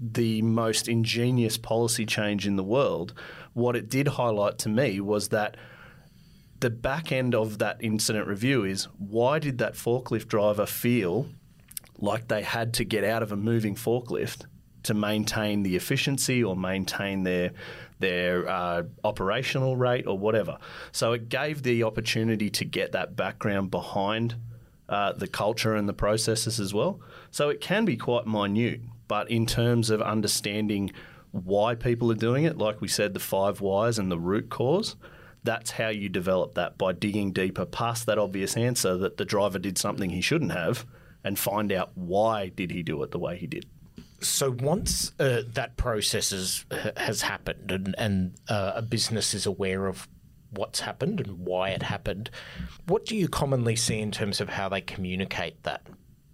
the 0.00 0.40
most 0.42 0.88
ingenious 0.88 1.58
policy 1.58 2.06
change 2.06 2.46
in 2.46 2.56
the 2.56 2.64
world, 2.64 3.12
what 3.52 3.76
it 3.76 3.88
did 3.88 4.08
highlight 4.08 4.58
to 4.58 4.68
me 4.68 5.00
was 5.00 5.28
that 5.28 5.56
the 6.60 6.70
back 6.70 7.12
end 7.12 7.34
of 7.34 7.58
that 7.58 7.78
incident 7.80 8.26
review 8.26 8.64
is 8.64 8.84
why 8.98 9.38
did 9.38 9.58
that 9.58 9.74
forklift 9.74 10.28
driver 10.28 10.66
feel 10.66 11.26
like 11.98 12.28
they 12.28 12.42
had 12.42 12.72
to 12.74 12.84
get 12.84 13.04
out 13.04 13.22
of 13.22 13.32
a 13.32 13.36
moving 13.36 13.74
forklift 13.74 14.44
to 14.82 14.94
maintain 14.94 15.62
the 15.62 15.76
efficiency 15.76 16.42
or 16.42 16.56
maintain 16.56 17.22
their 17.22 17.52
their 17.98 18.48
uh, 18.48 18.82
operational 19.04 19.76
rate 19.76 20.06
or 20.06 20.18
whatever. 20.18 20.56
So 20.90 21.12
it 21.12 21.28
gave 21.28 21.62
the 21.62 21.82
opportunity 21.82 22.48
to 22.48 22.64
get 22.64 22.92
that 22.92 23.14
background 23.14 23.70
behind 23.70 24.36
uh, 24.88 25.12
the 25.12 25.28
culture 25.28 25.74
and 25.74 25.86
the 25.86 25.92
processes 25.92 26.58
as 26.58 26.72
well. 26.72 27.00
So 27.30 27.50
it 27.50 27.60
can 27.60 27.84
be 27.84 27.98
quite 27.98 28.26
minute, 28.26 28.80
but 29.10 29.28
in 29.28 29.44
terms 29.44 29.90
of 29.90 30.00
understanding 30.00 30.92
why 31.32 31.74
people 31.74 32.12
are 32.12 32.22
doing 32.28 32.44
it, 32.44 32.56
like 32.58 32.80
we 32.80 32.86
said, 32.86 33.12
the 33.12 33.18
five 33.18 33.60
whys 33.60 33.98
and 33.98 34.08
the 34.08 34.20
root 34.20 34.50
cause, 34.50 34.94
that's 35.42 35.72
how 35.72 35.88
you 35.88 36.08
develop 36.08 36.54
that 36.54 36.78
by 36.78 36.92
digging 36.92 37.32
deeper 37.32 37.66
past 37.66 38.06
that 38.06 38.18
obvious 38.18 38.56
answer 38.56 38.96
that 38.98 39.16
the 39.16 39.24
driver 39.24 39.58
did 39.58 39.76
something 39.78 40.10
he 40.10 40.20
shouldn't 40.20 40.52
have 40.52 40.86
and 41.24 41.36
find 41.36 41.72
out 41.72 41.90
why 41.96 42.50
did 42.50 42.70
he 42.70 42.84
do 42.84 43.02
it 43.02 43.10
the 43.10 43.18
way 43.18 43.36
he 43.36 43.48
did. 43.48 43.66
So 44.20 44.52
once 44.52 45.10
uh, 45.18 45.42
that 45.54 45.76
process 45.76 46.30
is, 46.30 46.64
has 46.96 47.22
happened 47.22 47.72
and, 47.72 47.96
and 47.98 48.34
uh, 48.48 48.74
a 48.76 48.82
business 48.82 49.34
is 49.34 49.44
aware 49.44 49.88
of 49.88 50.06
what's 50.50 50.78
happened 50.78 51.20
and 51.20 51.44
why 51.44 51.70
it 51.70 51.82
happened, 51.82 52.30
what 52.86 53.06
do 53.06 53.16
you 53.16 53.26
commonly 53.26 53.74
see 53.74 53.98
in 53.98 54.12
terms 54.12 54.40
of 54.40 54.50
how 54.50 54.68
they 54.68 54.80
communicate 54.80 55.60
that 55.64 55.84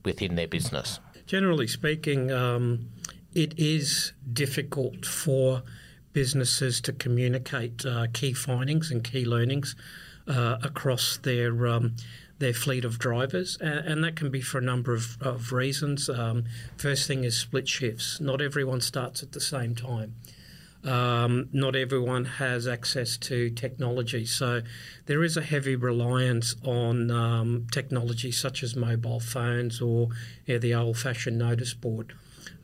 within 0.04 0.35
their 0.35 0.49
business? 0.49 1.00
Generally 1.26 1.66
speaking, 1.68 2.30
um, 2.30 2.88
it 3.35 3.59
is 3.59 4.12
difficult 4.33 5.04
for 5.04 5.62
businesses 6.12 6.80
to 6.80 6.92
communicate 6.92 7.85
uh, 7.85 8.06
key 8.12 8.33
findings 8.33 8.90
and 8.90 9.04
key 9.04 9.25
learnings 9.25 9.76
uh, 10.28 10.56
across 10.62 11.18
their 11.18 11.66
um, 11.66 11.95
their 12.38 12.52
fleet 12.52 12.85
of 12.85 12.99
drivers, 12.99 13.56
and, 13.61 13.78
and, 13.87 14.04
that 14.04 14.14
can 14.14 14.30
be 14.30 14.42
for 14.42 14.59
a 14.59 14.62
number 14.62 14.92
of, 14.92 15.16
of 15.23 15.52
reasons. 15.52 16.11
Um, 16.11 16.45
first 16.76 17.06
thing 17.06 17.25
is 17.25 17.38
split 17.38 17.66
shifts. 17.66 18.21
Not 18.21 18.42
everyone 18.42 18.83
starts 18.83 19.23
at 19.23 19.33
the 19.33 19.40
same 19.40 19.75
time. 19.75 20.14
Um, 20.85 21.49
not 21.52 21.75
everyone 21.75 22.25
has 22.25 22.68
access 22.68 23.16
to 23.18 23.50
technology. 23.50 24.25
So 24.25 24.62
there 25.06 25.25
is 25.25 25.37
a 25.37 25.42
heavy 25.42 25.75
reliance 25.75 26.54
on 26.62 27.11
um, 27.11 27.66
technology 27.73 28.30
such 28.30 28.62
as 28.62 28.76
mobile 28.76 29.21
phones 29.21 29.80
or 29.80 30.11
the 30.47 30.75
old 30.75 30.99
fashioned 30.99 31.38
notice 31.38 31.75
board. 31.75 32.12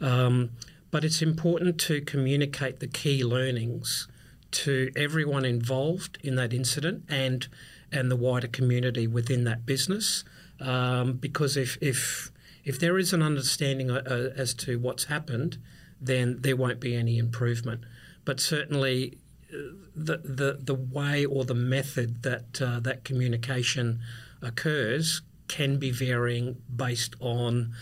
Um, 0.00 0.50
but 0.92 1.04
it's 1.04 1.22
important 1.22 1.78
to 1.80 2.00
communicate 2.02 2.80
the 2.80 2.86
key 2.86 3.24
learnings 3.24 4.06
to 4.52 4.90
everyone 4.94 5.44
involved 5.44 6.18
in 6.22 6.36
that 6.36 6.52
incident 6.52 7.04
and 7.08 7.48
and 7.90 8.10
the 8.10 8.16
wider 8.16 8.48
community 8.48 9.06
within 9.06 9.44
that 9.44 9.66
business. 9.66 10.24
Um, 10.60 11.14
because 11.14 11.56
if, 11.56 11.76
if 11.80 12.30
if 12.64 12.78
there 12.78 12.98
is 12.98 13.12
an 13.12 13.22
understanding 13.22 13.90
uh, 13.90 14.02
uh 14.06 14.30
as 14.36 14.54
to 14.54 14.78
what's 14.78 15.04
happened, 15.04 15.58
then 16.00 16.38
there 16.40 16.56
won't 16.56 16.78
be 16.78 16.94
any 16.94 17.18
improvement 17.18 17.82
but 18.24 18.40
certainly 18.40 19.18
uh, 19.52 19.56
the, 19.94 20.18
the, 20.18 20.58
the 20.60 20.74
way 20.74 21.24
or 21.24 21.44
the 21.44 21.54
method 21.54 22.22
that 22.22 22.60
uh, 22.62 22.80
that 22.80 23.04
communication 23.04 24.00
occurs 24.40 25.22
can 25.48 25.78
be 25.78 25.90
varying 25.90 26.56
based 26.74 27.14
on 27.20 27.74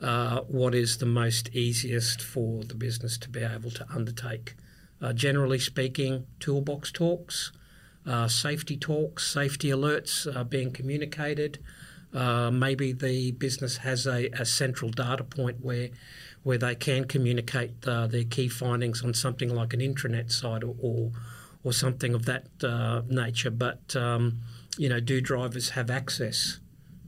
uh, 0.00 0.40
what 0.42 0.74
is 0.74 0.98
the 0.98 1.06
most 1.06 1.48
easiest 1.54 2.22
for 2.22 2.62
the 2.64 2.74
business 2.74 3.18
to 3.18 3.28
be 3.28 3.40
able 3.42 3.70
to 3.70 3.86
undertake. 3.92 4.54
Uh, 5.00 5.12
generally 5.12 5.58
speaking, 5.58 6.26
toolbox 6.38 6.92
talks, 6.92 7.52
uh, 8.06 8.28
safety 8.28 8.76
talks, 8.76 9.26
safety 9.26 9.68
alerts 9.68 10.26
are 10.34 10.44
being 10.44 10.70
communicated. 10.70 11.58
Uh, 12.14 12.50
maybe 12.50 12.92
the 12.92 13.32
business 13.32 13.78
has 13.78 14.06
a, 14.06 14.28
a 14.28 14.44
central 14.44 14.90
data 14.90 15.24
point 15.24 15.56
where 15.60 15.90
where 16.46 16.58
they 16.58 16.76
can 16.76 17.04
communicate 17.04 17.72
uh, 17.88 18.06
their 18.06 18.22
key 18.22 18.46
findings 18.46 19.02
on 19.02 19.12
something 19.12 19.52
like 19.52 19.74
an 19.74 19.80
intranet 19.80 20.30
site 20.30 20.62
or 20.62 20.76
or, 20.78 21.10
or 21.64 21.72
something 21.72 22.14
of 22.14 22.24
that 22.24 22.46
uh, 22.62 23.02
nature. 23.08 23.50
But 23.50 23.96
um, 23.96 24.42
you 24.78 24.88
know, 24.88 25.00
do 25.00 25.20
drivers 25.20 25.70
have 25.70 25.90
access 25.90 26.60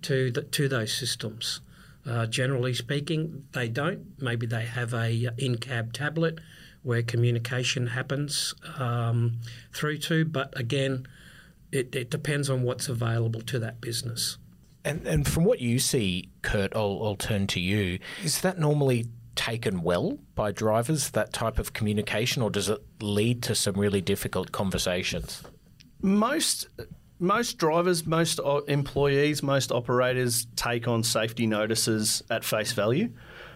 to 0.02 0.33
the, 0.33 0.42
to 0.42 0.66
those 0.66 0.92
systems? 0.92 1.61
Uh, 2.04 2.26
generally 2.26 2.75
speaking, 2.75 3.45
they 3.52 3.68
don't. 3.68 4.21
Maybe 4.21 4.45
they 4.45 4.64
have 4.64 4.92
a 4.92 5.28
in-cab 5.38 5.92
tablet 5.92 6.40
where 6.83 7.04
communication 7.04 7.88
happens 7.88 8.54
um, 8.76 9.38
through 9.73 9.99
to, 9.99 10.25
but 10.25 10.52
again, 10.59 11.07
it, 11.71 11.95
it 11.95 12.11
depends 12.11 12.50
on 12.50 12.64
what's 12.64 12.88
available 12.88 13.42
to 13.42 13.61
that 13.61 13.80
business. 13.80 14.37
And, 14.85 15.07
and 15.07 15.28
from 15.28 15.45
what 15.45 15.61
you 15.61 15.78
see, 15.78 16.30
Kurt, 16.42 16.75
I'll, 16.75 16.99
I'll 17.04 17.16
turn 17.16 17.47
to 17.49 17.61
you. 17.61 17.99
Is 18.25 18.40
that 18.40 18.59
normally 18.59 19.07
taken 19.38 19.83
well 19.83 20.18
by 20.35 20.50
drivers, 20.50 21.11
that 21.11 21.33
type 21.33 21.59
of 21.59 21.73
communication, 21.73 22.42
or 22.42 22.50
does 22.50 22.68
it 22.68 22.83
lead 23.00 23.40
to 23.45 23.54
some 23.54 23.75
really 23.75 24.00
difficult 24.00 24.50
conversations? 24.52 25.42
Most 26.02 26.66
most 27.21 27.59
drivers, 27.59 28.07
most 28.07 28.40
employees, 28.68 29.42
most 29.42 29.73
operators 29.73 30.47
take 30.54 30.87
on 30.87 31.02
safety 31.02 31.47
notices 31.47 32.23
at 32.30 32.45
face 32.45 32.73
value. 32.73 33.11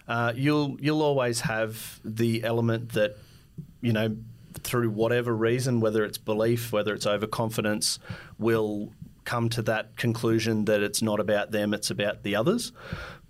Uh, 0.09 0.33
you'll 0.35 0.77
you'll 0.81 1.03
always 1.03 1.41
have 1.41 2.01
the 2.05 2.45
element 2.45 2.93
that 2.93 3.17
you 3.81 3.93
know 3.93 4.17
through 4.55 4.91
whatever 4.91 5.35
reason, 5.35 5.81
whether 5.81 6.05
it's 6.05 6.19
belief, 6.19 6.73
whether 6.73 6.95
it's 6.95 7.07
overconfidence, 7.07 7.99
will 8.39 8.93
come 9.25 9.49
to 9.49 9.62
that 9.62 9.97
conclusion 9.97 10.65
that 10.67 10.81
it's 10.81 11.03
not 11.03 11.19
about 11.21 11.51
them, 11.51 11.75
it's 11.75 11.91
about 11.91 12.23
the 12.23 12.37
others. 12.37 12.73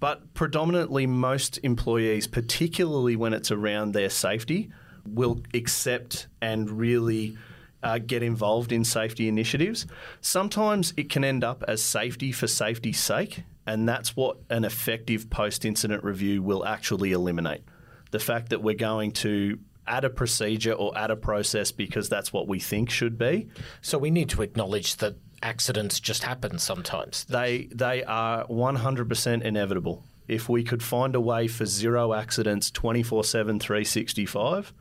But 0.02 0.34
predominantly, 0.34 1.06
most 1.06 1.60
employees, 1.62 2.26
particularly 2.26 3.14
when 3.14 3.32
it's 3.32 3.52
around 3.52 3.92
their 3.92 4.10
safety, 4.10 4.68
will 5.06 5.42
accept 5.54 6.26
and 6.40 6.68
really 6.68 7.38
uh, 7.84 7.98
get 7.98 8.20
involved 8.20 8.72
in 8.72 8.82
safety 8.82 9.28
initiatives. 9.28 9.86
Sometimes 10.20 10.92
it 10.96 11.08
can 11.08 11.22
end 11.22 11.44
up 11.44 11.62
as 11.68 11.84
safety 11.84 12.32
for 12.32 12.48
safety's 12.48 12.98
sake, 12.98 13.44
and 13.64 13.88
that's 13.88 14.16
what 14.16 14.38
an 14.50 14.64
effective 14.64 15.30
post 15.30 15.64
incident 15.64 16.02
review 16.02 16.42
will 16.42 16.66
actually 16.66 17.12
eliminate. 17.12 17.62
The 18.10 18.18
fact 18.18 18.48
that 18.48 18.60
we're 18.60 18.74
going 18.74 19.12
to 19.12 19.60
add 19.86 20.04
a 20.04 20.10
procedure 20.10 20.72
or 20.72 20.98
add 20.98 21.12
a 21.12 21.16
process 21.16 21.70
because 21.70 22.08
that's 22.08 22.32
what 22.32 22.48
we 22.48 22.58
think 22.58 22.90
should 22.90 23.16
be. 23.16 23.46
So 23.82 23.98
we 23.98 24.10
need 24.10 24.30
to 24.30 24.42
acknowledge 24.42 24.96
that 24.96 25.14
accidents 25.42 26.00
just 26.00 26.22
happen 26.22 26.58
sometimes. 26.58 27.24
They 27.24 27.68
they 27.74 28.04
are 28.04 28.46
100% 28.46 29.42
inevitable. 29.42 30.04
If 30.28 30.48
we 30.48 30.62
could 30.62 30.82
find 30.82 31.14
a 31.14 31.20
way 31.20 31.48
for 31.48 31.66
zero 31.66 32.12
accidents 32.14 32.70
24/7 32.70 33.60
365, 33.60 34.72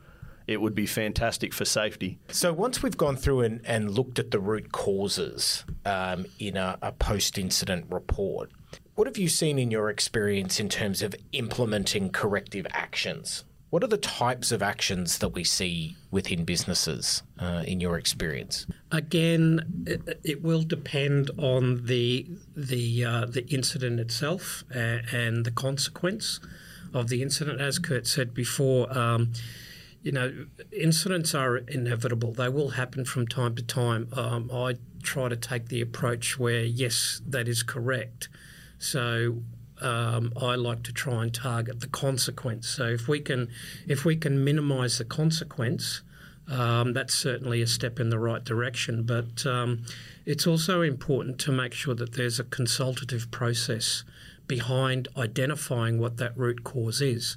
it 0.46 0.60
would 0.60 0.74
be 0.74 0.86
fantastic 0.86 1.52
for 1.52 1.64
safety. 1.64 2.18
So 2.28 2.52
once 2.52 2.82
we've 2.82 2.96
gone 2.96 3.16
through 3.16 3.40
and, 3.40 3.60
and 3.64 3.90
looked 3.90 4.18
at 4.18 4.30
the 4.30 4.40
root 4.40 4.72
causes 4.72 5.64
um, 5.84 6.26
in 6.38 6.56
a, 6.56 6.78
a 6.82 6.92
post-incident 6.92 7.86
report, 7.90 8.50
what 8.94 9.06
have 9.06 9.16
you 9.16 9.28
seen 9.28 9.58
in 9.58 9.70
your 9.70 9.88
experience 9.88 10.60
in 10.60 10.68
terms 10.68 11.02
of 11.02 11.14
implementing 11.32 12.10
corrective 12.10 12.66
actions? 12.72 13.44
What 13.72 13.82
are 13.82 13.86
the 13.86 13.96
types 13.96 14.52
of 14.52 14.62
actions 14.62 15.16
that 15.16 15.30
we 15.30 15.44
see 15.44 15.96
within 16.10 16.44
businesses 16.44 17.22
uh, 17.38 17.64
in 17.66 17.80
your 17.80 17.96
experience? 17.96 18.66
Again, 18.90 19.84
it, 19.86 20.20
it, 20.22 20.42
will 20.42 20.62
depend 20.62 21.30
on 21.38 21.86
the 21.86 22.26
the 22.54 23.02
uh, 23.02 23.24
the 23.24 23.46
incident 23.48 23.98
itself 23.98 24.62
and, 24.70 25.06
and, 25.10 25.46
the 25.46 25.50
consequence 25.50 26.38
of 26.92 27.08
the 27.08 27.22
incident. 27.22 27.62
As 27.62 27.78
Kurt 27.78 28.06
said 28.06 28.34
before, 28.34 28.92
um, 28.92 29.32
you 30.02 30.12
know, 30.12 30.44
incidents 30.70 31.34
are 31.34 31.56
inevitable. 31.56 32.34
They 32.34 32.50
will 32.50 32.72
happen 32.72 33.06
from 33.06 33.26
time 33.26 33.54
to 33.54 33.62
time. 33.62 34.08
Um, 34.12 34.50
I 34.52 34.74
try 35.02 35.30
to 35.30 35.36
take 35.36 35.68
the 35.68 35.80
approach 35.80 36.38
where 36.38 36.62
yes, 36.62 37.22
that 37.26 37.48
is 37.48 37.62
correct. 37.62 38.28
So 38.78 39.38
um, 39.82 40.32
I 40.40 40.54
like 40.54 40.82
to 40.84 40.92
try 40.92 41.22
and 41.22 41.34
target 41.34 41.80
the 41.80 41.88
consequence. 41.88 42.68
So 42.68 42.86
if 42.86 43.08
we 43.08 43.20
can, 43.20 43.48
if 43.86 44.04
we 44.04 44.16
can 44.16 44.44
minimise 44.44 44.98
the 44.98 45.04
consequence, 45.04 46.02
um, 46.48 46.92
that's 46.92 47.14
certainly 47.14 47.62
a 47.62 47.66
step 47.66 48.00
in 48.00 48.10
the 48.10 48.18
right 48.18 48.44
direction. 48.44 49.04
But 49.04 49.46
um, 49.46 49.84
it's 50.24 50.46
also 50.46 50.82
important 50.82 51.38
to 51.40 51.52
make 51.52 51.74
sure 51.74 51.94
that 51.94 52.14
there's 52.14 52.38
a 52.38 52.44
consultative 52.44 53.30
process 53.30 54.04
behind 54.46 55.08
identifying 55.16 55.98
what 55.98 56.16
that 56.18 56.36
root 56.36 56.64
cause 56.64 57.00
is. 57.00 57.36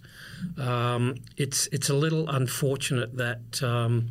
Um, 0.57 1.15
it's 1.37 1.67
it's 1.67 1.89
a 1.89 1.95
little 1.95 2.29
unfortunate 2.29 3.17
that. 3.17 3.63
Um, 3.63 4.09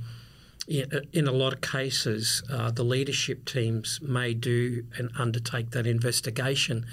in, 0.66 1.29
a 1.29 1.31
lot 1.31 1.53
of 1.53 1.61
cases, 1.61 2.42
uh, 2.51 2.70
the 2.70 2.85
leadership 2.85 3.44
teams 3.44 4.01
may 4.01 4.33
do 4.33 4.87
and 4.97 5.11
undertake 5.18 5.73
that 5.73 5.87
investigation 5.87 6.87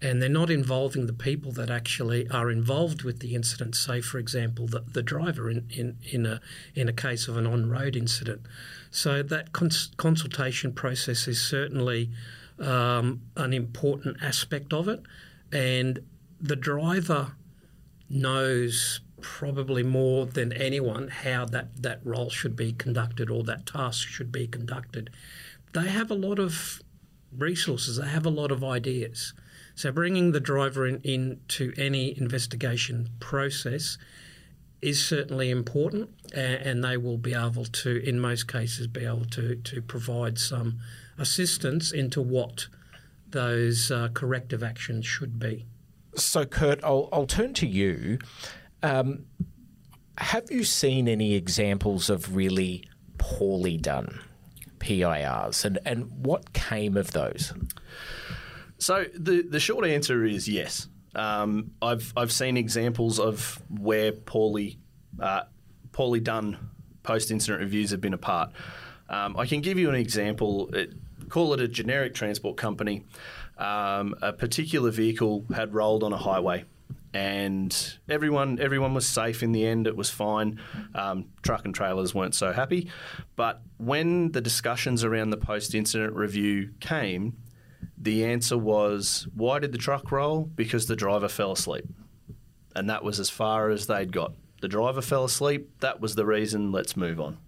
and 0.00 0.22
they're 0.22 0.28
not 0.28 0.50
involving 0.50 1.06
the 1.06 1.12
people 1.12 1.50
that 1.52 1.70
actually 1.70 2.28
are 2.30 2.50
involved 2.50 3.02
with 3.02 3.18
the 3.18 3.34
incident. 3.34 3.74
Say, 3.74 4.00
for 4.00 4.18
example, 4.18 4.66
the, 4.66 4.80
the 4.80 5.02
driver 5.02 5.50
in, 5.50 5.68
in, 5.70 5.98
in, 6.10 6.24
a, 6.24 6.40
in 6.74 6.88
a 6.88 6.92
case 6.92 7.26
of 7.26 7.36
an 7.36 7.46
on 7.46 7.68
road 7.68 7.96
incident. 7.96 8.42
So 8.90 9.22
that 9.24 9.52
cons- 9.52 9.90
consultation 9.96 10.72
process 10.72 11.26
is 11.26 11.40
certainly 11.40 12.10
um, 12.60 13.22
an 13.36 13.52
important 13.52 14.18
aspect 14.22 14.72
of 14.72 14.88
it, 14.88 15.02
and 15.52 16.00
the 16.40 16.56
driver 16.56 17.32
knows 18.08 19.00
probably 19.20 19.82
more 19.82 20.26
than 20.26 20.52
anyone 20.52 21.08
how 21.08 21.44
that, 21.46 21.82
that 21.82 22.00
role 22.04 22.30
should 22.30 22.54
be 22.54 22.72
conducted 22.72 23.30
or 23.30 23.42
that 23.42 23.66
task 23.66 24.06
should 24.06 24.30
be 24.30 24.46
conducted. 24.46 25.10
They 25.72 25.88
have 25.88 26.10
a 26.10 26.14
lot 26.14 26.38
of 26.38 26.82
resources, 27.36 27.96
they 27.96 28.08
have 28.08 28.24
a 28.24 28.30
lot 28.30 28.52
of 28.52 28.62
ideas. 28.62 29.34
So 29.78 29.92
bringing 29.92 30.32
the 30.32 30.40
driver 30.40 30.88
in, 30.88 31.00
into 31.04 31.72
any 31.76 32.18
investigation 32.18 33.10
process 33.20 33.96
is 34.82 35.00
certainly 35.00 35.52
important, 35.52 36.10
and, 36.34 36.54
and, 36.54 36.84
they 36.84 36.96
will 36.96 37.16
be 37.16 37.32
able 37.32 37.64
to, 37.64 38.02
in 38.02 38.18
most 38.18 38.48
cases, 38.48 38.88
be 38.88 39.04
able 39.04 39.26
to, 39.26 39.54
to 39.54 39.80
provide 39.80 40.36
some 40.36 40.80
assistance 41.16 41.92
into 41.92 42.20
what 42.20 42.66
those 43.28 43.92
uh, 43.92 44.08
corrective 44.14 44.64
actions 44.64 45.06
should 45.06 45.38
be. 45.38 45.64
So, 46.16 46.44
Kurt, 46.44 46.82
I'll, 46.82 47.08
I'll 47.12 47.28
turn 47.28 47.54
to 47.54 47.66
you. 47.68 48.18
Um, 48.82 49.26
have 50.18 50.50
you 50.50 50.64
seen 50.64 51.06
any 51.06 51.34
examples 51.34 52.10
of 52.10 52.34
really 52.34 52.82
poorly 53.16 53.76
done 53.76 54.18
PIRs, 54.80 55.64
and, 55.64 55.78
and 55.86 56.10
what 56.10 56.52
came 56.52 56.96
of 56.96 57.12
those? 57.12 57.52
So 58.78 59.06
the 59.14 59.42
the 59.42 59.60
short 59.60 59.86
answer 59.86 60.24
is 60.24 60.48
yes. 60.48 60.88
Um, 61.14 61.72
I've 61.82 62.12
I've 62.16 62.32
seen 62.32 62.56
examples 62.56 63.18
of 63.18 63.60
where 63.68 64.12
poorly 64.12 64.78
uh, 65.20 65.42
poorly 65.92 66.20
done 66.20 66.70
post 67.02 67.30
incident 67.30 67.60
reviews 67.60 67.90
have 67.90 68.00
been 68.00 68.14
a 68.14 68.18
part. 68.18 68.52
Um, 69.08 69.36
I 69.36 69.46
can 69.46 69.60
give 69.60 69.78
you 69.78 69.88
an 69.88 69.94
example. 69.94 70.68
It, 70.74 70.92
call 71.28 71.52
it 71.54 71.60
a 71.60 71.68
generic 71.68 72.14
transport 72.14 72.56
company. 72.56 73.04
Um, 73.56 74.14
a 74.22 74.32
particular 74.32 74.90
vehicle 74.90 75.44
had 75.54 75.74
rolled 75.74 76.04
on 76.04 76.12
a 76.12 76.16
highway, 76.16 76.64
and 77.12 77.98
everyone 78.08 78.60
everyone 78.60 78.94
was 78.94 79.06
safe 79.06 79.42
in 79.42 79.52
the 79.52 79.66
end. 79.66 79.86
It 79.88 79.96
was 79.96 80.10
fine. 80.10 80.60
Um, 80.94 81.26
truck 81.42 81.64
and 81.64 81.74
trailers 81.74 82.14
weren't 82.14 82.34
so 82.34 82.52
happy, 82.52 82.90
but 83.34 83.62
when 83.78 84.30
the 84.32 84.40
discussions 84.40 85.02
around 85.02 85.30
the 85.30 85.36
post 85.36 85.74
incident 85.74 86.14
review 86.14 86.70
came, 86.78 87.36
the 87.96 88.24
answer 88.24 88.56
was 88.56 89.26
why 89.34 89.58
did 89.58 89.72
the 89.72 89.78
truck 89.78 90.10
roll? 90.12 90.44
Because 90.44 90.86
the 90.86 90.96
driver 90.96 91.28
fell 91.28 91.52
asleep. 91.52 91.86
And 92.74 92.88
that 92.88 93.02
was 93.02 93.18
as 93.18 93.30
far 93.30 93.70
as 93.70 93.86
they'd 93.86 94.12
got. 94.12 94.34
The 94.60 94.68
driver 94.68 95.02
fell 95.02 95.24
asleep, 95.24 95.80
that 95.80 96.00
was 96.00 96.14
the 96.14 96.26
reason, 96.26 96.72
let's 96.72 96.96
move 96.96 97.20
on. 97.20 97.38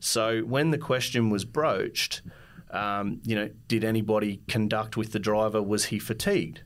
So 0.00 0.40
when 0.40 0.70
the 0.70 0.78
question 0.78 1.30
was 1.30 1.44
broached, 1.44 2.22
um, 2.70 3.20
you 3.24 3.36
know, 3.36 3.50
did 3.68 3.84
anybody 3.84 4.40
conduct 4.48 4.96
with 4.96 5.12
the 5.12 5.18
driver? 5.18 5.62
Was 5.62 5.86
he 5.86 5.98
fatigued? 5.98 6.62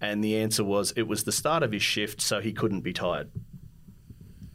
And 0.00 0.22
the 0.22 0.36
answer 0.36 0.62
was 0.62 0.92
it 0.92 1.02
was 1.02 1.24
the 1.24 1.32
start 1.32 1.62
of 1.62 1.72
his 1.72 1.82
shift, 1.82 2.20
so 2.20 2.40
he 2.40 2.52
couldn't 2.52 2.82
be 2.82 2.92
tired. 2.92 3.30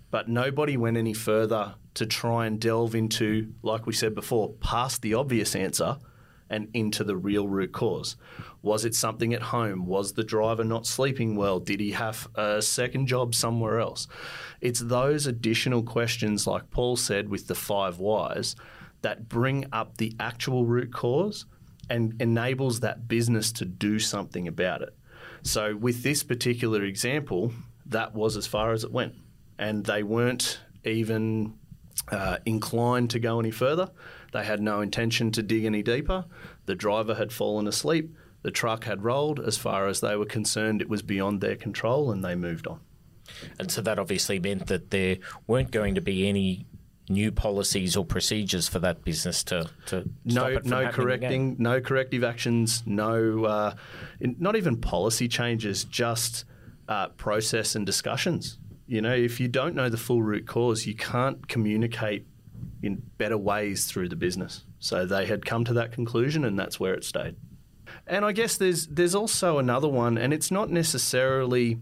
But 0.09 0.29
nobody 0.29 0.77
went 0.77 0.97
any 0.97 1.13
further 1.13 1.75
to 1.95 2.05
try 2.05 2.45
and 2.45 2.59
delve 2.59 2.95
into, 2.95 3.53
like 3.61 3.85
we 3.85 3.93
said 3.93 4.15
before, 4.15 4.53
past 4.53 5.01
the 5.01 5.15
obvious 5.15 5.55
answer 5.55 5.97
and 6.53 6.69
into 6.75 7.03
the 7.03 7.15
real 7.15 7.47
root 7.47 7.71
cause. 7.71 8.15
Was 8.61 8.85
it 8.85 8.93
something 8.93 9.33
at 9.33 9.41
home? 9.41 9.87
Was 9.87 10.13
the 10.13 10.23
driver 10.23 10.63
not 10.63 10.85
sleeping 10.85 11.35
well? 11.35 11.59
Did 11.59 11.79
he 11.79 11.93
have 11.93 12.27
a 12.35 12.61
second 12.61 13.07
job 13.07 13.33
somewhere 13.33 13.79
else? 13.79 14.07
It's 14.61 14.79
those 14.79 15.25
additional 15.25 15.81
questions, 15.81 16.45
like 16.45 16.69
Paul 16.69 16.95
said 16.95 17.27
with 17.27 17.47
the 17.47 17.55
five 17.55 17.97
whys, 17.97 18.55
that 19.01 19.27
bring 19.27 19.65
up 19.73 19.97
the 19.97 20.15
actual 20.19 20.63
root 20.63 20.93
cause 20.93 21.47
and 21.89 22.21
enables 22.21 22.81
that 22.81 23.07
business 23.07 23.51
to 23.53 23.65
do 23.65 23.97
something 23.97 24.47
about 24.47 24.83
it. 24.83 24.95
So, 25.41 25.75
with 25.75 26.03
this 26.03 26.21
particular 26.21 26.83
example, 26.83 27.51
that 27.87 28.13
was 28.13 28.37
as 28.37 28.45
far 28.45 28.73
as 28.73 28.83
it 28.83 28.91
went. 28.91 29.15
And 29.57 29.83
they 29.83 30.03
weren't 30.03 30.59
even 30.85 31.55
uh, 32.11 32.37
inclined 32.45 33.09
to 33.09 33.19
go 33.19 33.39
any 33.39 33.51
further. 33.51 33.89
They 34.33 34.43
had 34.43 34.61
no 34.61 34.81
intention 34.81 35.31
to 35.31 35.43
dig 35.43 35.63
any 35.63 35.83
deeper. 35.83 36.25
The 36.65 36.75
driver 36.75 37.15
had 37.15 37.31
fallen 37.31 37.67
asleep. 37.67 38.13
The 38.41 38.51
truck 38.51 38.83
had 38.83 39.03
rolled. 39.03 39.39
As 39.39 39.57
far 39.57 39.87
as 39.87 40.01
they 40.01 40.15
were 40.15 40.25
concerned, 40.25 40.81
it 40.81 40.89
was 40.89 41.01
beyond 41.01 41.39
their 41.39 41.55
control 41.55 42.11
and 42.11 42.25
they 42.25 42.35
moved 42.35 42.67
on. 42.67 42.81
And 43.57 43.71
so 43.71 43.81
that 43.81 43.99
obviously 43.99 44.39
meant 44.39 44.67
that 44.67 44.89
there 44.89 45.17
weren't 45.47 45.71
going 45.71 45.95
to 45.95 46.01
be 46.01 46.27
any 46.27 46.65
new 47.09 47.31
policies 47.31 47.95
or 47.95 48.05
procedures 48.05 48.67
for 48.67 48.79
that 48.79 49.03
business 49.03 49.43
to, 49.43 49.69
to 49.85 50.09
no 50.23 50.57
no 50.63 50.89
correcting 50.89 51.51
again. 51.51 51.55
no 51.59 51.81
corrective 51.81 52.23
actions 52.23 52.81
no 52.85 53.43
uh, 53.43 53.73
in, 54.21 54.37
not 54.39 54.55
even 54.55 54.77
policy 54.77 55.27
changes 55.27 55.83
just 55.83 56.45
uh, 56.87 57.09
process 57.09 57.75
and 57.75 57.85
discussions 57.85 58.57
you 58.87 59.01
know 59.01 59.13
if 59.13 59.41
you 59.41 59.49
don't 59.49 59.75
know 59.75 59.89
the 59.89 59.97
full 59.97 60.23
root 60.23 60.47
cause 60.47 60.85
you 60.85 60.95
can't 60.95 61.49
communicate 61.49 62.25
in 62.83 63.01
better 63.17 63.37
ways 63.37 63.85
through 63.85 64.09
the 64.09 64.15
business 64.15 64.63
so 64.79 65.05
they 65.05 65.25
had 65.25 65.45
come 65.45 65.63
to 65.63 65.73
that 65.73 65.91
conclusion 65.91 66.45
and 66.45 66.59
that's 66.59 66.79
where 66.79 66.93
it 66.93 67.03
stayed 67.03 67.35
and 68.05 68.25
I 68.25 68.31
guess 68.31 68.57
there's 68.57 68.87
there's 68.87 69.15
also 69.15 69.57
another 69.57 69.87
one 69.87 70.17
and 70.17 70.33
it's 70.33 70.51
not 70.51 70.69
necessarily 70.69 71.79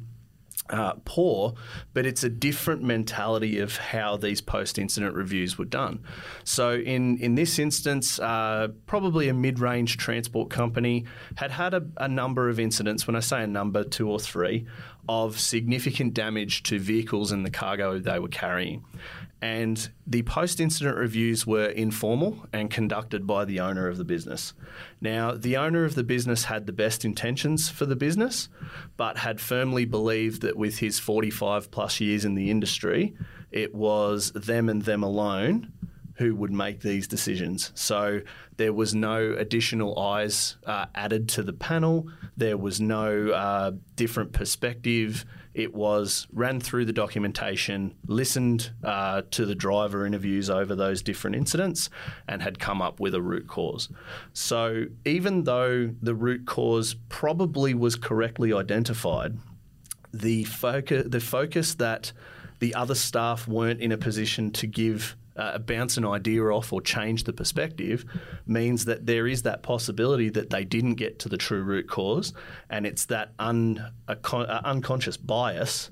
uh, 0.72 0.94
poor, 1.06 1.54
but 1.94 2.06
it's 2.06 2.24
a 2.24 2.30
different 2.30 2.82
mentality 2.82 3.60
of 3.60 3.76
how 3.76 4.16
these 4.16 4.42
post-incident 4.42 5.14
reviews 5.16 5.58
were 5.58 5.66
done. 5.66 6.00
So 6.44 6.76
in 6.76 7.18
in 7.18 7.36
this 7.36 7.60
instance, 7.60 8.20
uh, 8.20 8.70
probably 8.86 9.28
a 9.28 9.34
mid-range 9.34 9.98
transport 9.98 10.50
company 10.50 11.06
had 11.36 11.52
had 11.52 11.74
a, 11.74 11.84
a 11.98 12.08
number 12.08 12.50
of 12.50 12.60
incidents. 12.60 13.06
When 13.06 13.16
I 13.16 13.20
say 13.20 13.44
a 13.44 13.48
number, 13.48 13.84
two 13.84 14.10
or 14.10 14.20
three, 14.20 14.66
of 15.10 15.40
significant 15.40 16.14
damage 16.14 16.64
to 16.64 16.80
vehicles 16.80 17.32
and 17.32 17.46
the 17.46 17.52
cargo 17.52 18.00
they 18.00 18.20
were 18.20 18.28
carrying. 18.28 18.84
And 19.42 19.90
the 20.06 20.22
post 20.22 20.60
incident 20.60 20.98
reviews 20.98 21.48
were 21.48 21.66
informal 21.66 22.46
and 22.54 22.70
conducted 22.70 23.26
by 23.26 23.46
the 23.46 23.60
owner 23.60 23.88
of 23.88 23.98
the 23.98 24.04
business. 24.04 24.54
Now, 25.02 25.32
the 25.32 25.58
owner 25.58 25.84
of 25.84 25.96
the 25.96 26.04
business 26.04 26.44
had 26.44 26.68
the 26.68 26.72
best 26.74 27.04
intentions 27.04 27.68
for 27.68 27.88
the 27.88 27.96
business, 27.96 28.50
but 28.98 29.18
had 29.18 29.42
firmly 29.42 29.86
believed 29.86 30.44
that 30.44 30.58
with 30.58 30.78
his 30.78 31.00
45 31.00 31.72
plus 31.72 32.00
years 32.00 32.24
in 32.24 32.36
the 32.36 32.52
industry, 32.52 33.16
it 33.52 33.74
was 33.74 34.32
them 34.34 34.70
and 34.70 34.84
them 34.84 35.02
alone 35.02 35.72
who 36.22 36.36
would 36.36 36.52
make 36.52 36.82
these 36.82 37.08
decisions. 37.08 37.72
So 37.74 38.22
there 38.58 38.74
was 38.74 38.94
no 38.94 39.34
additional 39.34 39.98
eyes 39.98 40.56
uh, 40.68 40.86
added 40.94 41.28
to 41.30 41.42
the 41.42 41.52
panel. 41.52 42.08
There 42.38 42.58
was 42.58 42.80
no 42.80 43.30
uh, 43.30 43.72
different 43.96 44.32
perspective. 44.32 45.26
It 45.56 45.74
was 45.74 46.28
ran 46.32 46.60
through 46.60 46.86
the 46.86 46.94
documentation, 46.94 47.96
listened 48.06 48.72
uh, 48.84 49.24
to 49.32 49.48
the 49.48 49.56
driver 49.56 50.06
interviews 50.06 50.48
over 50.48 50.76
those 50.76 51.02
different 51.02 51.38
incidents, 51.38 51.90
and 52.28 52.44
had 52.44 52.60
come 52.60 52.84
up 52.84 53.00
with 53.00 53.16
a 53.16 53.22
root 53.22 53.48
cause. 53.48 53.90
So 54.32 54.86
even 55.06 55.46
though 55.46 55.90
the 56.04 56.14
root 56.14 56.46
cause 56.46 56.96
probably 57.10 57.74
was 57.74 57.96
correctly 57.96 58.54
identified, 58.54 59.40
the 60.14 60.44
focus, 60.44 61.08
the 61.08 61.20
focus 61.20 61.74
that 61.76 62.14
the 62.60 62.76
other 62.76 62.96
staff 62.96 63.48
weren't 63.48 63.82
in 63.82 63.92
a 63.92 63.98
position 63.98 64.52
to 64.52 64.68
give 64.68 65.16
uh, 65.36 65.58
bounce 65.60 65.98
an 65.98 66.06
idea 66.06 66.44
off 66.44 66.74
or 66.74 66.82
change 66.82 67.24
the 67.24 67.34
perspective 67.34 68.06
means 68.46 68.86
that 68.86 69.06
there 69.06 69.28
is 69.28 69.44
that 69.44 69.63
possibility 69.63 70.30
that 70.30 70.50
they 70.50 70.63
didn't 70.63 70.96
get 70.96 71.20
to 71.20 71.30
the 71.30 71.38
true 71.38 71.63
root 71.63 71.88
cause, 71.88 72.34
and 72.70 72.86
it's 72.86 73.06
that 73.06 73.34
un, 73.39 73.91
con, 74.22 74.46
unconscious 74.46 75.17
bias 75.17 75.89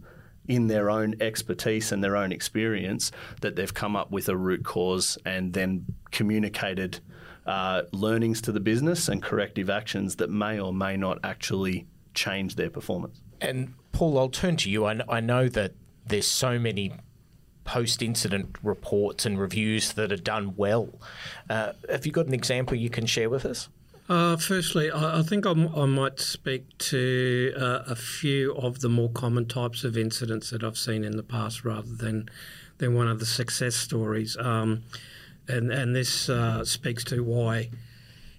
in 0.47 0.67
their 0.67 0.89
own 0.89 1.15
expertise 1.21 1.91
and 1.91 2.03
their 2.03 2.17
own 2.17 2.31
experience 2.31 3.11
that 3.41 3.55
they've 3.55 3.73
come 3.73 3.95
up 3.95 4.11
with 4.11 4.27
a 4.27 4.35
root 4.35 4.65
cause 4.65 5.17
and 5.23 5.53
then 5.53 5.85
communicated 6.11 6.99
uh, 7.45 7.83
learnings 7.91 8.41
to 8.41 8.51
the 8.51 8.59
business 8.59 9.07
and 9.07 9.21
corrective 9.21 9.69
actions 9.69 10.15
that 10.17 10.29
may 10.29 10.59
or 10.59 10.73
may 10.73 10.97
not 10.97 11.19
actually 11.23 11.87
change 12.15 12.55
their 12.55 12.69
performance. 12.69 13.21
And 13.41 13.73
Paul, 13.91 14.17
I'll 14.17 14.29
turn 14.29 14.57
to 14.57 14.69
you. 14.69 14.85
I, 14.85 14.99
I 15.07 15.19
know 15.19 15.47
that 15.49 15.73
there's 16.05 16.27
so 16.27 16.57
many 16.57 16.93
post 17.69 18.01
incident 18.01 18.55
reports 18.63 19.27
and 19.27 19.39
reviews 19.39 19.93
that 19.93 20.11
are 20.11 20.17
done 20.17 20.55
well. 20.57 20.89
Uh, 21.51 21.73
have 21.87 22.03
you 22.03 22.11
got 22.11 22.25
an 22.25 22.33
example 22.33 22.75
you 22.75 22.89
can 22.89 23.05
share 23.05 23.29
with 23.29 23.45
us? 23.45 23.69
Uh, 24.09 24.35
firstly, 24.37 24.89
I, 24.89 25.19
I 25.19 25.21
think 25.21 25.45
I'm, 25.45 25.67
i 25.75 25.85
might 25.85 26.19
speak 26.19 26.65
to 26.79 27.53
uh, 27.55 27.83
a 27.85 27.95
few 27.95 28.55
of 28.55 28.79
the 28.79 28.89
more 28.89 29.09
common 29.09 29.45
types 29.45 29.83
of 29.83 29.95
incidents 29.95 30.49
that 30.49 30.63
I've 30.63 30.79
seen 30.79 31.03
in 31.03 31.15
the 31.15 31.21
past 31.21 31.63
rather 31.63 31.93
than, 31.93 32.27
than 32.79 32.95
one 32.95 33.07
of 33.07 33.19
the 33.19 33.27
success 33.27 33.75
stories. 33.75 34.35
Um, 34.37 34.81
and, 35.47 35.71
and 35.71 35.95
this 35.95 36.27
uh, 36.27 36.65
speaks 36.65 37.03
to 37.03 37.23
why 37.23 37.69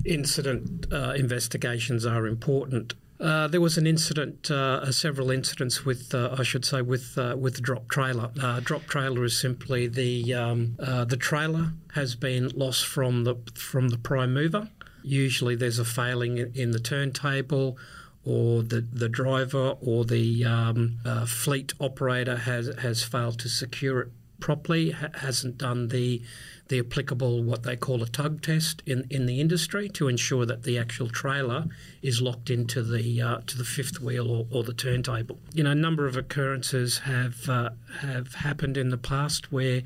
incident 0.04 0.92
uh, 0.92 1.14
investigations 1.16 2.04
are 2.04 2.26
important. 2.26 2.94
Uh, 3.20 3.46
there 3.48 3.60
was 3.60 3.76
an 3.76 3.86
incident, 3.86 4.50
uh, 4.50 4.90
several 4.90 5.30
incidents 5.30 5.84
with, 5.84 6.14
uh, 6.14 6.34
I 6.38 6.42
should 6.42 6.64
say, 6.64 6.80
with 6.80 7.18
uh, 7.18 7.36
with 7.38 7.60
drop 7.60 7.88
trailer. 7.88 8.30
Uh, 8.40 8.60
drop 8.60 8.84
trailer 8.86 9.24
is 9.24 9.38
simply 9.38 9.86
the 9.86 10.32
um, 10.32 10.76
the 10.78 11.18
trailer 11.18 11.72
has 11.94 12.14
been 12.14 12.48
lost 12.48 12.86
from 12.86 13.24
the 13.24 13.36
from 13.54 13.88
the 13.88 13.98
prime 13.98 14.32
mover. 14.32 14.70
Usually, 15.02 15.54
there's 15.54 15.78
a 15.78 15.84
failing 15.84 16.38
in 16.38 16.70
the 16.70 16.80
turntable, 16.80 17.76
or 18.24 18.62
the 18.62 18.80
the 18.80 19.08
driver 19.08 19.76
or 19.82 20.06
the 20.06 20.44
um, 20.46 20.98
fleet 21.26 21.74
operator 21.78 22.36
has 22.36 22.68
has 22.78 23.02
failed 23.02 23.38
to 23.40 23.50
secure 23.50 24.00
it 24.00 24.08
properly, 24.40 24.90
ha- 24.92 25.08
hasn't 25.14 25.58
done 25.58 25.88
the 25.88 26.22
the 26.70 26.78
applicable 26.78 27.42
what 27.42 27.64
they 27.64 27.76
call 27.76 28.02
a 28.02 28.06
tug 28.06 28.40
test 28.40 28.82
in, 28.86 29.04
in 29.10 29.26
the 29.26 29.40
industry 29.40 29.88
to 29.88 30.08
ensure 30.08 30.46
that 30.46 30.62
the 30.62 30.78
actual 30.78 31.08
trailer 31.08 31.66
is 32.00 32.22
locked 32.22 32.48
into 32.48 32.82
the 32.82 33.20
uh, 33.20 33.40
to 33.46 33.58
the 33.58 33.64
fifth 33.64 34.00
wheel 34.00 34.30
or, 34.30 34.46
or, 34.50 34.62
the 34.62 34.72
turntable. 34.72 35.38
You 35.52 35.64
know, 35.64 35.72
a 35.72 35.74
number 35.74 36.06
of 36.06 36.16
occurrences 36.16 36.98
have 37.00 37.48
uh, 37.48 37.70
have 38.00 38.34
happened 38.36 38.78
in 38.78 38.88
the 38.88 38.98
past 38.98 39.52
where. 39.52 39.82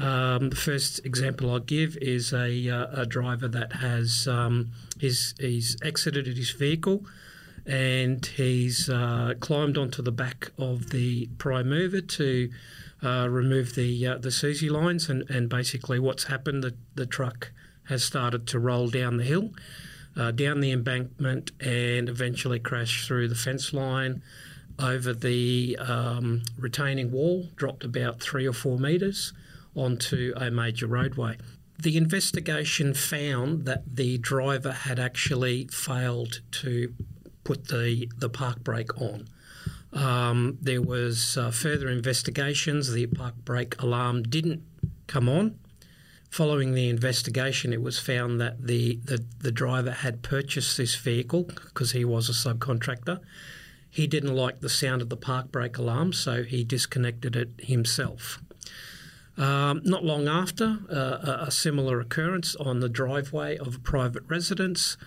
Um, 0.00 0.50
the 0.50 0.54
first 0.54 1.04
example 1.04 1.50
I'll 1.50 1.58
give 1.58 1.96
is 1.96 2.32
a, 2.32 2.70
uh, 2.70 3.02
a 3.02 3.04
driver 3.04 3.48
that 3.48 3.72
has 3.72 4.28
um, 4.28 4.70
he's, 5.00 5.34
he's 5.40 5.76
exited 5.82 6.28
his 6.28 6.52
vehicle 6.52 7.04
and 7.68 8.24
he's 8.24 8.88
uh, 8.88 9.34
climbed 9.40 9.76
onto 9.76 10.00
the 10.00 10.10
back 10.10 10.50
of 10.58 10.88
the 10.88 11.26
prime 11.36 11.68
mover 11.68 12.00
to 12.00 12.50
uh, 13.02 13.28
remove 13.28 13.74
the 13.74 14.06
uh, 14.06 14.18
the 14.18 14.30
SUSI 14.30 14.70
lines, 14.70 15.08
and, 15.08 15.28
and 15.30 15.48
basically 15.48 15.98
what's 15.98 16.24
happened, 16.24 16.64
the, 16.64 16.74
the 16.94 17.06
truck 17.06 17.52
has 17.88 18.02
started 18.02 18.46
to 18.48 18.58
roll 18.58 18.88
down 18.88 19.18
the 19.18 19.24
hill, 19.24 19.50
uh, 20.16 20.30
down 20.30 20.60
the 20.60 20.72
embankment, 20.72 21.52
and 21.60 22.08
eventually 22.08 22.58
crash 22.58 23.06
through 23.06 23.28
the 23.28 23.34
fence 23.34 23.72
line, 23.72 24.22
over 24.78 25.12
the 25.12 25.76
um, 25.78 26.42
retaining 26.58 27.12
wall, 27.12 27.48
dropped 27.54 27.84
about 27.84 28.20
three 28.20 28.46
or 28.46 28.52
four 28.52 28.78
metres 28.78 29.32
onto 29.74 30.32
a 30.36 30.50
major 30.50 30.86
roadway. 30.86 31.36
The 31.80 31.96
investigation 31.96 32.94
found 32.94 33.64
that 33.66 33.96
the 33.96 34.18
driver 34.18 34.72
had 34.72 34.98
actually 34.98 35.68
failed 35.68 36.40
to 36.62 36.92
put 37.48 37.68
the, 37.68 38.06
the 38.18 38.28
park 38.28 38.62
brake 38.62 39.00
on. 39.00 39.26
Um, 39.94 40.58
there 40.60 40.82
was 40.82 41.38
uh, 41.38 41.50
further 41.50 41.88
investigations. 41.88 42.92
The 42.92 43.06
park 43.06 43.36
brake 43.42 43.80
alarm 43.80 44.24
didn't 44.24 44.60
come 45.06 45.30
on. 45.30 45.58
Following 46.28 46.74
the 46.74 46.90
investigation, 46.90 47.72
it 47.72 47.80
was 47.80 47.98
found 47.98 48.38
that 48.38 48.66
the, 48.66 49.00
the, 49.02 49.24
the 49.38 49.50
driver 49.50 49.92
had 49.92 50.22
purchased 50.22 50.76
this 50.76 50.94
vehicle 50.94 51.44
because 51.44 51.92
he 51.92 52.04
was 52.04 52.28
a 52.28 52.32
subcontractor. 52.32 53.20
He 53.88 54.06
didn't 54.06 54.36
like 54.36 54.60
the 54.60 54.68
sound 54.68 55.00
of 55.00 55.08
the 55.08 55.16
park 55.16 55.50
brake 55.50 55.78
alarm, 55.78 56.12
so 56.12 56.42
he 56.42 56.64
disconnected 56.64 57.34
it 57.34 57.52
himself. 57.60 58.42
Um, 59.38 59.80
not 59.84 60.04
long 60.04 60.28
after, 60.28 60.80
uh, 60.90 61.46
a 61.46 61.50
similar 61.50 61.98
occurrence 61.98 62.54
on 62.56 62.80
the 62.80 62.90
driveway 62.90 63.56
of 63.56 63.76
a 63.76 63.78
private 63.78 64.24
residence. 64.28 64.98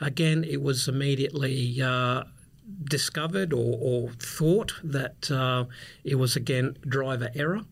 Again, 0.00 0.44
it 0.44 0.62
was 0.62 0.88
immediately 0.88 1.80
uh, 1.80 2.24
discovered 2.84 3.52
or, 3.52 3.78
or 3.80 4.10
thought 4.12 4.74
that 4.82 5.30
uh, 5.30 5.64
it 6.04 6.16
was 6.16 6.36
again 6.36 6.76
driver 6.86 7.30
error. 7.34 7.62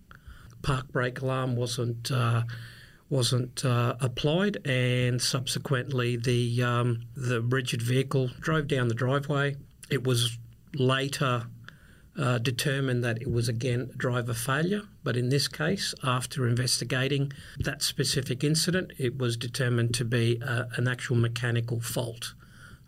Park 0.63 0.89
brake 0.93 1.21
alarm 1.21 1.57
wasn't 1.57 2.11
uh, 2.11 2.45
wasn't 3.11 3.65
uh, 3.65 3.95
applied, 4.01 4.67
and 4.67 5.21
subsequently 5.21 6.17
the 6.17 6.63
um, 6.63 7.03
the 7.15 7.43
rigid 7.43 7.83
vehicle 7.83 8.31
drove 8.41 8.67
down 8.69 8.89
the 8.89 8.95
driveway. 8.95 9.57
It 9.91 10.05
was 10.05 10.39
later 10.75 11.47
uh, 12.19 12.39
determined 12.39 13.03
that 13.03 13.21
it 13.21 13.31
was 13.31 13.49
again 13.49 13.91
driver 13.97 14.35
failure, 14.35 14.83
but 15.03 15.17
in 15.17 15.31
this 15.31 15.49
case, 15.49 15.95
after 16.05 16.47
investigating 16.47 17.33
that 17.59 17.83
specific 17.83 18.45
incident, 18.45 18.93
it 18.99 19.19
was 19.19 19.37
determined 19.37 19.95
to 19.95 20.05
be 20.05 20.41
uh, 20.43 20.65
an 20.77 20.87
actual 20.87 21.17
mechanical 21.17 21.81
fault 21.81 22.35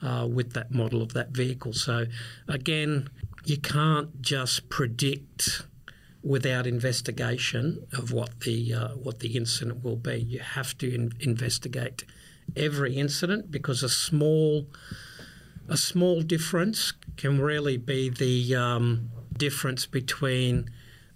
uh, 0.03 0.27
with 0.31 0.53
that 0.53 0.71
model 0.71 1.03
of 1.03 1.12
that 1.15 1.31
vehicle. 1.31 1.73
So, 1.73 2.07
again, 2.47 3.09
you 3.45 3.57
can't 3.57 4.21
just 4.23 4.69
predict 4.69 5.62
without 6.23 6.67
investigation 6.67 7.87
of 7.93 8.12
what 8.12 8.41
the 8.41 8.75
uh, 8.75 8.89
what 8.91 9.21
the 9.21 9.37
incident 9.37 9.83
will 9.83 9.97
be. 9.97 10.17
You 10.17 10.41
have 10.41 10.77
to 10.79 10.95
in- 10.95 11.12
investigate 11.21 12.05
every 12.55 12.95
incident 12.97 13.51
because 13.51 13.83
a 13.83 13.89
small 13.89 14.67
a 15.69 15.77
small 15.77 16.23
difference 16.23 16.93
can 17.17 17.41
really 17.41 17.77
be 17.77 18.09
the 18.09 18.55
um, 18.55 19.11
difference 19.37 19.87
between 19.87 20.70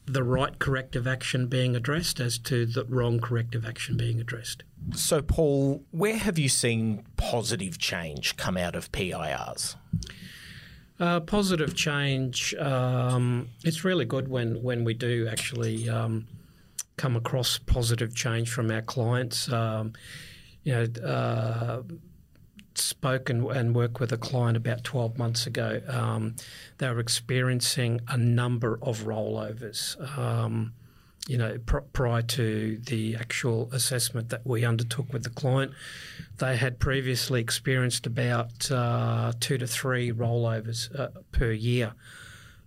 the 0.07 0.23
right 0.25 0.59
corrective 0.59 1.07
action 1.07 1.47
being 1.47 1.77
addressed 1.77 2.19
as 2.21 2.39
to 2.39 2.67
the 2.67 2.85
wrong 2.85 3.21
corrective 3.21 3.65
action 3.65 3.97
being 3.97 4.21
addressed. 4.21 4.65
So, 4.95 5.23
Paul, 5.23 5.85
where 5.91 6.17
have 6.17 6.39
you 6.39 6.49
seen 6.49 7.05
positive 7.17 7.79
change 7.79 8.37
come 8.37 8.57
out 8.57 8.75
of 8.75 8.91
PIRs? 8.93 9.77
Uh, 10.99 11.21
positive 11.21 11.75
change. 11.75 12.55
Um, 12.57 13.51
it's 13.65 13.85
really 13.85 14.05
good 14.05 14.29
when, 14.29 14.63
when 14.63 14.85
we 14.85 14.95
do 14.95 15.29
actually 15.31 15.89
um, 15.89 16.27
come 16.97 17.17
across 17.17 17.59
positive 17.59 18.15
change 18.15 18.51
from 18.51 18.71
our 18.71 18.83
clients. 18.83 19.51
Um, 19.51 19.93
you 20.65 20.73
know, 20.73 21.07
uh, 21.07 21.83
spoke 22.75 23.29
and, 23.31 23.75
worked 23.75 24.01
with 24.01 24.13
a 24.13 24.17
client 24.17 24.57
about 24.57 24.85
12 24.85 25.19
months 25.19 25.47
ago. 25.47 25.81
Um, 25.89 26.37
they 26.79 26.89
were 26.89 27.01
experiencing 27.01 28.01
a 28.09 28.17
number 28.17 28.79
of 28.83 29.01
rollovers. 29.01 29.97
Um, 30.19 30.73
you 31.29 31.37
know, 31.37 31.59
pr- 31.65 31.79
prior 31.93 32.23
to 32.23 32.79
the 32.79 33.17
actual 33.17 33.71
assessment 33.73 34.31
that 34.31 34.47
we 34.47 34.65
undertook 34.65 35.13
with 35.13 35.23
the 35.23 35.31
client, 35.31 35.73
they 36.39 36.57
had 36.57 36.79
previously 36.79 37.41
experienced 37.41 38.07
about 38.07 38.71
uh, 38.71 39.33
two 39.39 39.59
to 39.59 39.67
three 39.67 40.13
rollovers 40.13 40.95
uh, 40.99 41.09
per 41.33 41.53
year. 41.53 41.93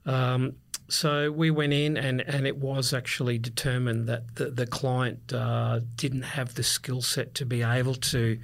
Um, 0.05 0.55
so 0.87 1.31
we 1.31 1.49
went 1.49 1.73
in, 1.73 1.97
and, 1.97 2.21
and 2.21 2.45
it 2.45 2.57
was 2.57 2.93
actually 2.93 3.39
determined 3.39 4.07
that 4.07 4.35
the, 4.35 4.51
the 4.51 4.67
client 4.67 5.33
uh, 5.33 5.79
didn't 5.95 6.21
have 6.21 6.55
the 6.55 6.63
skill 6.63 7.01
set 7.01 7.33
to 7.35 7.45
be 7.45 7.63
able 7.63 7.95
to 7.95 8.39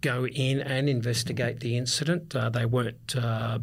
go 0.00 0.26
in 0.26 0.60
and 0.60 0.88
investigate 0.88 1.60
the 1.60 1.76
incident. 1.76 2.34
Uh, 2.34 2.50
they 2.50 2.64
weren't 2.64 3.16
uh, 3.16 3.58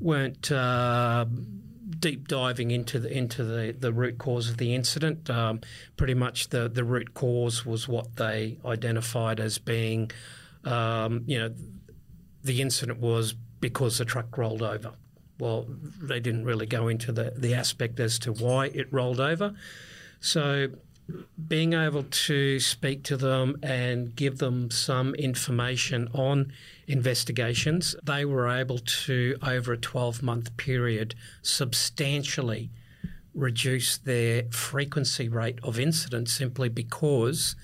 weren't 0.00 0.50
uh, 0.52 1.26
deep 1.98 2.28
diving 2.28 2.70
into 2.70 2.98
the 2.98 3.12
into 3.16 3.44
the, 3.44 3.74
the 3.78 3.92
root 3.92 4.18
cause 4.18 4.48
of 4.48 4.56
the 4.58 4.74
incident. 4.74 5.28
Um, 5.30 5.60
pretty 5.96 6.14
much 6.14 6.48
the, 6.48 6.68
the 6.68 6.84
root 6.84 7.14
cause 7.14 7.64
was 7.64 7.88
what 7.88 8.16
they 8.16 8.58
identified 8.64 9.40
as 9.40 9.58
being, 9.58 10.10
um, 10.64 11.24
you 11.26 11.38
know, 11.38 11.54
the 12.44 12.60
incident 12.60 13.00
was 13.00 13.34
because 13.60 13.98
the 13.98 14.04
truck 14.04 14.36
rolled 14.36 14.62
over. 14.62 14.92
Well, 15.38 15.66
they 16.00 16.20
didn't 16.20 16.44
really 16.44 16.66
go 16.66 16.88
into 16.88 17.12
the, 17.12 17.32
the 17.36 17.54
aspect 17.54 18.00
as 18.00 18.18
to 18.20 18.32
why 18.32 18.66
it 18.66 18.90
rolled 18.90 19.20
over. 19.20 19.54
So 20.20 20.68
being 21.46 21.72
able 21.72 22.02
to 22.02 22.58
speak 22.58 23.04
to 23.04 23.16
them 23.16 23.56
and 23.62 24.14
give 24.16 24.38
them 24.38 24.70
some 24.70 25.14
information 25.14 26.08
on 26.12 26.52
investigations, 26.88 27.94
they 28.02 28.24
were 28.24 28.48
able 28.48 28.78
to, 28.78 29.36
over 29.42 29.72
a 29.72 29.78
12 29.78 30.22
month 30.22 30.56
period, 30.56 31.14
substantially 31.42 32.70
reduce 33.34 33.98
their 33.98 34.44
frequency 34.50 35.28
rate 35.28 35.58
of 35.62 35.78
incidents 35.78 36.32
simply 36.32 36.68
because 36.68 37.54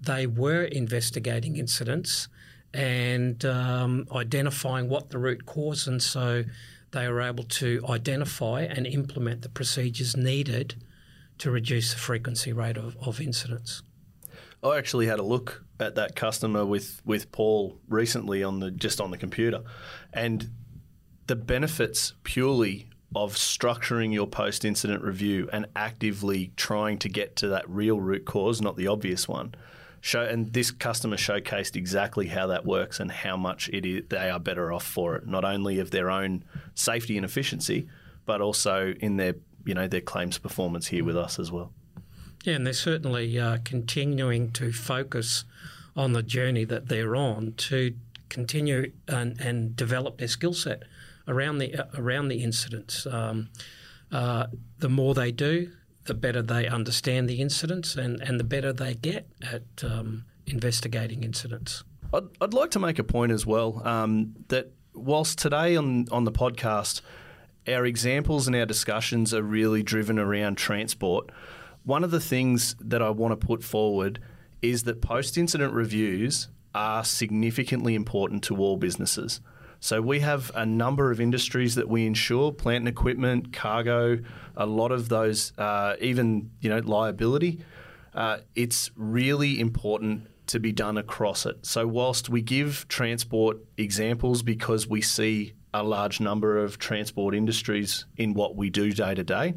they 0.00 0.26
were 0.26 0.64
investigating 0.64 1.56
incidents 1.56 2.28
and 2.74 3.44
um, 3.44 4.06
identifying 4.14 4.88
what 4.88 5.10
the 5.10 5.18
root 5.18 5.46
cause, 5.46 5.86
and 5.86 6.02
so 6.02 6.44
they 6.92 7.08
were 7.08 7.20
able 7.20 7.44
to 7.44 7.84
identify 7.88 8.62
and 8.62 8.86
implement 8.86 9.42
the 9.42 9.48
procedures 9.48 10.16
needed 10.16 10.74
to 11.40 11.50
reduce 11.50 11.92
the 11.92 11.98
frequency 11.98 12.52
rate 12.52 12.76
of, 12.76 12.96
of 13.00 13.20
incidents. 13.20 13.82
I 14.62 14.76
actually 14.76 15.06
had 15.06 15.18
a 15.18 15.22
look 15.22 15.64
at 15.78 15.94
that 15.94 16.14
customer 16.14 16.66
with, 16.66 17.00
with 17.04 17.32
Paul 17.32 17.78
recently 17.88 18.44
on 18.44 18.60
the 18.60 18.70
just 18.70 19.00
on 19.00 19.10
the 19.10 19.16
computer, 19.16 19.62
and 20.12 20.50
the 21.26 21.36
benefits 21.36 22.12
purely 22.24 22.88
of 23.16 23.34
structuring 23.34 24.12
your 24.12 24.26
post 24.26 24.64
incident 24.64 25.02
review 25.02 25.48
and 25.52 25.66
actively 25.74 26.52
trying 26.56 26.98
to 26.98 27.08
get 27.08 27.36
to 27.36 27.48
that 27.48 27.68
real 27.68 27.98
root 27.98 28.24
cause, 28.26 28.60
not 28.60 28.76
the 28.76 28.86
obvious 28.86 29.26
one. 29.26 29.54
Show 30.02 30.22
and 30.22 30.52
this 30.52 30.70
customer 30.70 31.16
showcased 31.16 31.74
exactly 31.74 32.28
how 32.28 32.46
that 32.48 32.64
works 32.64 33.00
and 33.00 33.10
how 33.10 33.36
much 33.36 33.68
it 33.70 33.84
is, 33.84 34.04
they 34.08 34.30
are 34.30 34.38
better 34.38 34.72
off 34.72 34.84
for 34.84 35.16
it, 35.16 35.26
not 35.26 35.44
only 35.44 35.78
of 35.78 35.90
their 35.90 36.10
own 36.10 36.44
safety 36.74 37.16
and 37.16 37.24
efficiency, 37.24 37.88
but 38.26 38.40
also 38.40 38.94
in 39.00 39.16
their 39.16 39.34
you 39.64 39.74
know 39.74 39.86
their 39.86 40.00
claims 40.00 40.38
performance 40.38 40.88
here 40.88 41.04
with 41.04 41.16
us 41.16 41.38
as 41.38 41.50
well. 41.50 41.72
Yeah, 42.44 42.54
and 42.54 42.66
they're 42.66 42.72
certainly 42.72 43.38
uh, 43.38 43.58
continuing 43.64 44.50
to 44.52 44.72
focus 44.72 45.44
on 45.96 46.12
the 46.12 46.22
journey 46.22 46.64
that 46.64 46.88
they're 46.88 47.14
on 47.14 47.52
to 47.56 47.94
continue 48.28 48.92
and, 49.08 49.38
and 49.40 49.76
develop 49.76 50.18
their 50.18 50.28
skill 50.28 50.54
set 50.54 50.84
around 51.28 51.58
the 51.58 51.74
uh, 51.74 51.84
around 51.94 52.28
the 52.28 52.42
incidents. 52.42 53.06
Um, 53.06 53.50
uh, 54.10 54.46
the 54.78 54.88
more 54.88 55.14
they 55.14 55.30
do, 55.30 55.70
the 56.06 56.14
better 56.14 56.42
they 56.42 56.66
understand 56.66 57.28
the 57.28 57.40
incidents, 57.40 57.96
and, 57.96 58.20
and 58.22 58.40
the 58.40 58.44
better 58.44 58.72
they 58.72 58.94
get 58.94 59.28
at 59.42 59.84
um, 59.84 60.24
investigating 60.46 61.22
incidents. 61.22 61.84
I'd, 62.12 62.24
I'd, 62.40 62.54
like 62.54 62.72
to 62.72 62.80
make 62.80 62.98
a 62.98 63.04
point 63.04 63.30
as 63.30 63.46
well 63.46 63.86
um, 63.86 64.34
that 64.48 64.72
whilst 64.94 65.38
today 65.38 65.76
on 65.76 66.06
on 66.10 66.24
the 66.24 66.32
podcast 66.32 67.02
our 67.68 67.84
examples 67.86 68.46
and 68.46 68.56
our 68.56 68.66
discussions 68.66 69.34
are 69.34 69.42
really 69.42 69.82
driven 69.82 70.18
around 70.18 70.56
transport. 70.56 71.30
One 71.84 72.04
of 72.04 72.10
the 72.10 72.20
things 72.20 72.76
that 72.80 73.02
I 73.02 73.10
want 73.10 73.38
to 73.38 73.46
put 73.46 73.64
forward 73.64 74.20
is 74.62 74.84
that 74.84 75.00
post 75.00 75.38
incident 75.38 75.72
reviews 75.72 76.48
are 76.74 77.04
significantly 77.04 77.94
important 77.94 78.42
to 78.44 78.56
all 78.56 78.76
businesses. 78.76 79.40
So 79.80 80.02
we 80.02 80.20
have 80.20 80.52
a 80.54 80.66
number 80.66 81.10
of 81.10 81.20
industries 81.20 81.74
that 81.76 81.88
we 81.88 82.06
insure: 82.06 82.52
plant 82.52 82.82
and 82.82 82.88
equipment, 82.88 83.52
cargo, 83.52 84.18
a 84.56 84.66
lot 84.66 84.92
of 84.92 85.08
those, 85.08 85.56
uh, 85.56 85.96
even 86.00 86.50
you 86.60 86.68
know 86.68 86.80
liability. 86.80 87.64
Uh, 88.14 88.38
it's 88.54 88.90
really 88.94 89.58
important 89.58 90.28
to 90.48 90.58
be 90.58 90.72
done 90.72 90.98
across 90.98 91.46
it. 91.46 91.64
So 91.64 91.86
whilst 91.86 92.28
we 92.28 92.42
give 92.42 92.86
transport 92.88 93.58
examples 93.76 94.42
because 94.42 94.86
we 94.86 95.00
see 95.00 95.54
a 95.72 95.82
large 95.82 96.20
number 96.20 96.58
of 96.58 96.78
transport 96.78 97.34
industries 97.34 98.06
in 98.16 98.34
what 98.34 98.56
we 98.56 98.70
do 98.70 98.92
day 98.92 99.14
to 99.14 99.24
day. 99.24 99.54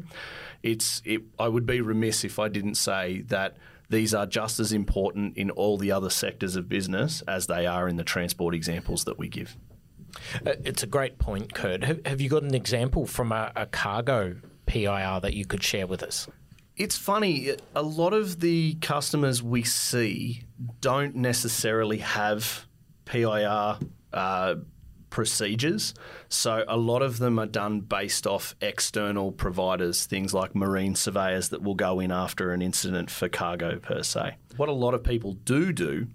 It's 0.62 1.02
it, 1.04 1.22
I 1.38 1.48
would 1.48 1.66
be 1.66 1.80
remiss 1.80 2.24
if 2.24 2.38
I 2.38 2.48
didn't 2.48 2.76
say 2.76 3.22
that 3.28 3.56
these 3.90 4.14
are 4.14 4.26
just 4.26 4.60
as 4.60 4.72
important 4.72 5.36
in 5.36 5.50
all 5.50 5.76
the 5.76 5.92
other 5.92 6.10
sectors 6.10 6.56
of 6.56 6.68
business 6.68 7.22
as 7.28 7.46
they 7.46 7.66
are 7.66 7.88
in 7.88 7.96
the 7.96 8.04
transport 8.04 8.54
examples 8.54 9.04
that 9.04 9.18
we 9.18 9.28
give. 9.28 9.56
Uh, 10.46 10.54
it's 10.64 10.82
a 10.82 10.86
great 10.86 11.18
point, 11.18 11.54
Kurt. 11.54 11.84
Have, 11.84 12.00
have 12.06 12.20
you 12.20 12.28
got 12.28 12.42
an 12.42 12.54
example 12.54 13.06
from 13.06 13.32
a, 13.32 13.52
a 13.56 13.66
cargo 13.66 14.36
PIR 14.66 15.20
that 15.20 15.34
you 15.34 15.44
could 15.44 15.62
share 15.62 15.86
with 15.86 16.02
us? 16.02 16.28
It's 16.76 16.96
funny, 16.96 17.54
a 17.76 17.82
lot 17.82 18.14
of 18.14 18.40
the 18.40 18.74
customers 18.80 19.42
we 19.42 19.62
see 19.62 20.42
don't 20.80 21.14
necessarily 21.14 21.98
have 21.98 22.66
PIR 23.04 23.78
uh, 24.12 24.54
procedures. 25.14 25.94
So 26.28 26.64
a 26.66 26.76
lot 26.76 27.00
of 27.00 27.18
them 27.18 27.38
are 27.38 27.46
done 27.46 27.82
based 27.82 28.26
off 28.26 28.56
external 28.60 29.30
providers, 29.30 30.06
things 30.06 30.34
like 30.34 30.56
marine 30.56 30.96
surveyors 30.96 31.50
that 31.50 31.62
will 31.62 31.76
go 31.76 32.00
in 32.00 32.10
after 32.10 32.50
an 32.50 32.60
incident 32.60 33.12
for 33.12 33.28
cargo 33.28 33.78
per 33.78 34.02
se. 34.02 34.34
What 34.56 34.68
a 34.68 34.72
lot 34.72 34.92
of 34.92 35.04
people 35.04 35.34
do 35.34 35.72
do 35.72 36.08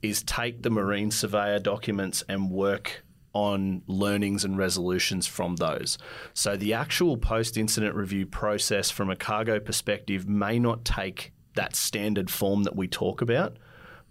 is 0.00 0.22
take 0.22 0.62
the 0.62 0.70
marine 0.70 1.10
surveyor 1.10 1.58
documents 1.58 2.24
and 2.30 2.50
work 2.50 3.04
on 3.34 3.82
learnings 3.86 4.42
and 4.42 4.56
resolutions 4.56 5.26
from 5.26 5.56
those. 5.56 5.98
So 6.32 6.56
the 6.56 6.72
actual 6.72 7.18
post 7.18 7.58
incident 7.58 7.94
review 7.94 8.24
process 8.24 8.90
from 8.90 9.10
a 9.10 9.16
cargo 9.16 9.60
perspective 9.60 10.26
may 10.26 10.58
not 10.58 10.82
take 10.86 11.34
that 11.56 11.76
standard 11.76 12.30
form 12.30 12.62
that 12.62 12.74
we 12.74 12.88
talk 12.88 13.20
about, 13.20 13.58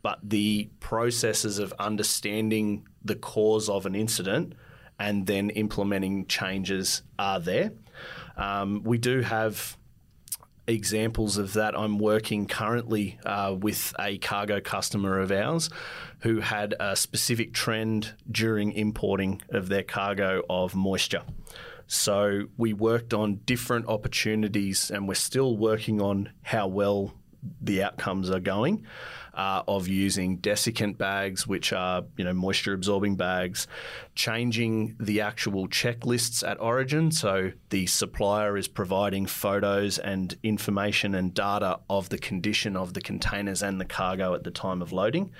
but 0.04 0.20
the 0.22 0.70
processes 0.80 1.58
of 1.58 1.74
understanding 1.80 2.88
the 3.06 3.16
cause 3.16 3.70
of 3.70 3.86
an 3.86 3.96
incident 3.96 4.54
and 5.00 5.28
then 5.28 5.50
implementing 5.52 6.26
changes 6.26 7.04
are 7.18 7.40
there. 7.40 7.72
Um, 8.36 8.84
we 8.84 8.98
do 8.98 9.22
have 9.22 9.78
examples 10.68 11.38
of 11.38 11.54
that. 11.54 11.78
I'm 11.78 12.00
working 12.00 12.48
currently 12.48 13.20
uh, 13.26 13.56
with 13.58 13.94
a 14.00 14.18
cargo 14.18 14.60
customer 14.60 15.20
of 15.20 15.32
ours 15.32 15.70
who 16.20 16.40
had 16.40 16.74
a 16.80 16.96
specific 16.96 17.54
trend 17.54 18.14
during 18.30 18.72
importing 18.72 19.42
of 19.50 19.70
their 19.70 19.84
cargo 19.84 20.42
of 20.50 20.76
moisture. 20.76 21.22
So 21.88 22.46
we 22.58 22.74
worked 22.74 23.14
on 23.14 23.42
different 23.46 23.88
opportunities 23.88 24.90
and 24.90 25.08
we're 25.08 25.14
still 25.14 25.56
working 25.56 26.02
on 26.02 26.32
how 26.42 26.68
well 26.68 27.14
the 27.62 27.84
outcomes 27.84 28.30
are 28.30 28.40
going 28.40 28.86
uh, 29.36 29.64
of 29.68 29.88
using 29.88 30.38
desiccant 30.40 30.98
bags, 30.98 31.46
which 31.46 31.74
are 31.74 32.04
you 32.18 32.24
know 32.24 32.34
moisture 32.34 32.74
absorbing 32.74 33.16
bags, 33.16 33.68
changing 34.16 34.96
the 35.00 35.22
actual 35.22 35.68
checklists 35.68 36.48
at 36.48 36.60
origin. 36.60 37.12
So 37.12 37.52
the 37.70 37.86
supplier 37.86 38.58
is 38.58 38.68
providing 38.68 39.26
photos 39.26 40.00
and 40.00 40.36
information 40.44 41.16
and 41.16 41.34
data 41.34 41.80
of 41.90 42.10
the 42.10 42.18
condition 42.18 42.78
of 42.78 42.94
the 42.94 43.02
containers 43.02 43.62
and 43.62 43.80
the 43.80 43.86
cargo 43.86 44.34
at 44.34 44.44
the 44.44 44.52
time 44.52 44.82
of 44.82 44.92
loading. 44.92 45.32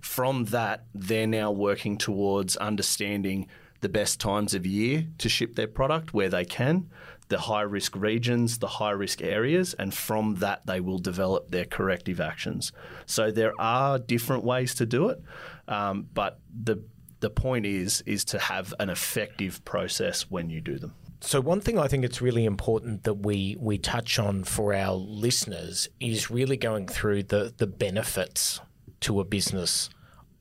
From 0.00 0.46
that, 0.46 0.84
they're 0.94 1.26
now 1.26 1.50
working 1.50 1.98
towards 1.98 2.56
understanding 2.56 3.48
the 3.82 3.88
best 3.88 4.20
times 4.20 4.54
of 4.54 4.64
year 4.64 5.06
to 5.18 5.28
ship 5.28 5.56
their 5.56 5.66
product 5.66 6.14
where 6.14 6.28
they 6.28 6.44
can 6.44 6.88
the 7.32 7.38
high 7.38 7.62
risk 7.62 7.96
regions, 7.96 8.58
the 8.58 8.68
high 8.68 8.90
risk 8.90 9.22
areas, 9.22 9.72
and 9.72 9.94
from 9.94 10.34
that 10.36 10.66
they 10.66 10.80
will 10.80 10.98
develop 10.98 11.50
their 11.50 11.64
corrective 11.64 12.20
actions. 12.20 12.72
So 13.06 13.30
there 13.30 13.54
are 13.58 13.98
different 13.98 14.44
ways 14.44 14.74
to 14.74 14.84
do 14.84 15.08
it, 15.08 15.18
um, 15.66 16.06
but 16.12 16.40
the 16.52 16.84
the 17.20 17.30
point 17.30 17.64
is 17.64 18.02
is 18.04 18.22
to 18.26 18.38
have 18.38 18.74
an 18.78 18.90
effective 18.90 19.64
process 19.64 20.30
when 20.30 20.50
you 20.50 20.60
do 20.60 20.78
them. 20.78 20.92
So 21.22 21.40
one 21.40 21.60
thing 21.62 21.78
I 21.78 21.88
think 21.88 22.04
it's 22.04 22.20
really 22.20 22.44
important 22.44 23.04
that 23.04 23.14
we 23.14 23.56
we 23.58 23.78
touch 23.78 24.18
on 24.18 24.44
for 24.44 24.74
our 24.74 24.94
listeners 24.94 25.88
is 26.00 26.30
really 26.30 26.58
going 26.58 26.86
through 26.86 27.22
the 27.22 27.54
the 27.56 27.66
benefits 27.66 28.60
to 29.00 29.20
a 29.20 29.24
business 29.24 29.88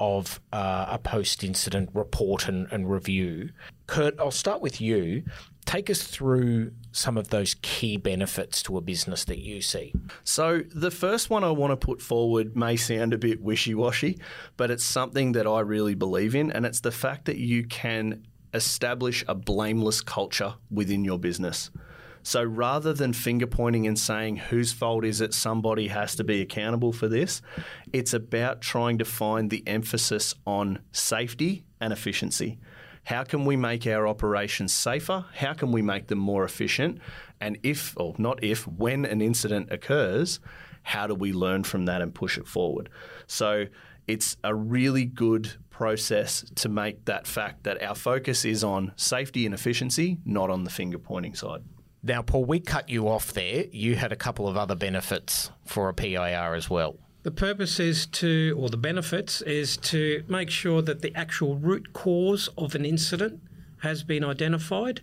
of 0.01 0.41
uh, 0.51 0.88
a 0.89 0.97
post 0.97 1.43
incident 1.43 1.89
report 1.93 2.49
and, 2.49 2.67
and 2.71 2.91
review. 2.91 3.51
Kurt, 3.91 4.17
I'll 4.21 4.32
start 4.32 4.62
with 4.62 4.80
you 4.80 5.23
take 5.65 5.89
us 5.89 6.04
through 6.04 6.71
some 6.91 7.17
of 7.17 7.27
those 7.27 7.56
key 7.62 7.97
benefits 7.97 8.63
to 8.63 8.77
a 8.77 8.82
business 8.82 9.25
that 9.25 9.39
you 9.39 9.62
see. 9.62 9.93
So, 10.23 10.62
the 10.73 10.91
first 10.91 11.30
one 11.30 11.43
I 11.43 11.51
want 11.51 11.71
to 11.71 11.77
put 11.77 12.01
forward 12.01 12.56
may 12.56 12.75
sound 12.77 13.13
a 13.13 13.17
bit 13.17 13.41
wishy 13.41 13.75
washy, 13.75 14.17
but 14.58 14.71
it's 14.71 14.84
something 14.84 15.34
that 15.34 15.45
I 15.45 15.60
really 15.60 15.93
believe 15.93 16.36
in, 16.36 16.51
and 16.51 16.65
it's 16.65 16.80
the 16.80 16.91
fact 16.91 17.25
that 17.25 17.38
you 17.38 17.65
can 17.65 18.25
establish 18.54 19.23
a 19.27 19.36
blameless 19.36 20.01
culture 20.01 20.56
within 20.69 21.04
your 21.04 21.19
business. 21.19 21.69
So 22.23 22.43
rather 22.43 22.93
than 22.93 23.13
finger 23.13 23.47
pointing 23.47 23.88
and 23.88 23.97
saying 23.97 24.38
whose 24.38 24.71
fault 24.71 25.04
is 25.04 25.21
it, 25.21 25.34
somebody 25.34 25.88
has 25.88 26.15
to 26.15 26.23
be 26.23 26.41
accountable 26.41 26.93
for 26.93 27.08
this, 27.08 27.41
it's 27.91 28.13
about 28.13 28.62
trying 28.62 28.99
to 28.99 29.06
find 29.06 29.49
the 29.49 29.63
emphasis 29.67 30.36
on 30.45 30.80
safety 30.91 31.65
and 31.80 31.91
efficiency. 31.91 32.60
How 33.04 33.24
can 33.24 33.46
we 33.46 33.56
make 33.56 33.88
our 33.88 34.08
operations 34.08 34.74
safer? 34.74 35.26
How 35.36 35.54
can 35.54 35.72
we 35.72 35.82
make 35.82 36.08
them 36.08 36.20
more 36.20 36.44
efficient? 36.44 37.00
And 37.40 37.58
if, 37.64 37.94
or 37.98 38.16
not 38.18 38.44
if, 38.44 38.68
when 38.68 39.06
an 39.06 39.22
incident 39.22 39.72
occurs, 39.72 40.40
how 40.84 41.08
do 41.08 41.16
we 41.16 41.34
learn 41.34 41.64
from 41.64 41.86
that 41.86 42.02
and 42.02 42.14
push 42.14 42.38
it 42.38 42.48
forward? 42.48 42.90
So 43.28 43.66
it's 44.08 44.38
a 44.44 44.54
really 44.54 45.06
good 45.06 45.54
process 45.70 46.44
to 46.56 46.70
make 46.70 47.06
that 47.06 47.26
fact 47.26 47.64
that 47.64 47.82
our 47.82 47.96
focus 47.96 48.46
is 48.46 48.64
on 48.64 48.92
safety 48.96 49.46
and 49.46 49.54
efficiency, 49.54 50.20
not 50.26 50.50
on 50.50 50.64
the 50.64 50.70
finger 50.70 51.00
pointing 51.00 51.34
side. 51.34 51.62
Now, 52.04 52.22
Paul, 52.22 52.46
we 52.46 52.60
cut 52.60 52.90
you 52.90 53.08
off 53.08 53.34
there. 53.34 53.66
You 53.72 53.96
had 53.96 54.12
a 54.12 54.16
couple 54.16 54.48
of 54.48 54.58
other 54.58 54.76
benefits 54.76 55.52
for 55.66 55.88
a 55.90 55.94
PIR 55.94 56.56
as 56.56 56.70
well. 56.70 56.98
The 57.23 57.31
purpose 57.31 57.79
is 57.79 58.07
to, 58.07 58.55
or 58.57 58.69
the 58.69 58.77
benefits 58.77 59.41
is 59.43 59.77
to 59.77 60.23
make 60.27 60.49
sure 60.49 60.81
that 60.81 61.01
the 61.01 61.15
actual 61.15 61.55
root 61.55 61.93
cause 61.93 62.49
of 62.57 62.73
an 62.73 62.84
incident 62.84 63.41
has 63.79 64.03
been 64.03 64.23
identified 64.23 65.01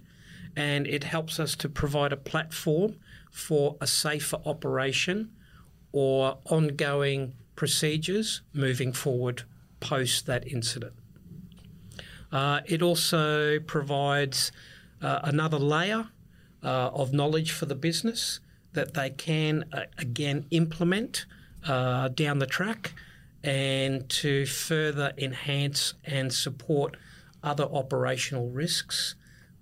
and 0.57 0.88
it 0.88 1.04
helps 1.04 1.38
us 1.38 1.54
to 1.57 1.68
provide 1.68 2.12
a 2.12 2.16
platform 2.16 2.96
for 3.31 3.76
a 3.81 3.87
safer 3.87 4.38
operation 4.44 5.31
or 5.92 6.38
ongoing 6.46 7.35
procedures 7.54 8.42
moving 8.52 8.92
forward 8.92 9.42
post 9.78 10.26
that 10.26 10.46
incident. 10.48 10.94
Uh, 12.33 12.61
it 12.66 12.83
also 12.83 13.61
provides 13.61 14.50
uh, 15.00 15.20
another 15.22 15.59
layer 15.59 16.09
uh, 16.64 16.90
of 16.92 17.12
knowledge 17.12 17.52
for 17.52 17.66
the 17.66 17.76
business 17.76 18.40
that 18.72 18.94
they 18.94 19.11
can 19.11 19.64
uh, 19.72 19.83
again 19.96 20.46
implement 20.50 21.24
uh, 21.66 22.09
down 22.09 22.38
the 22.38 22.47
track 22.47 22.92
and 23.42 24.09
to 24.09 24.47
further 24.47 25.12
enhance 25.16 25.94
and 26.05 26.33
support 26.33 26.97
other 27.42 27.64
operational 27.64 28.51
risks 28.51 29.14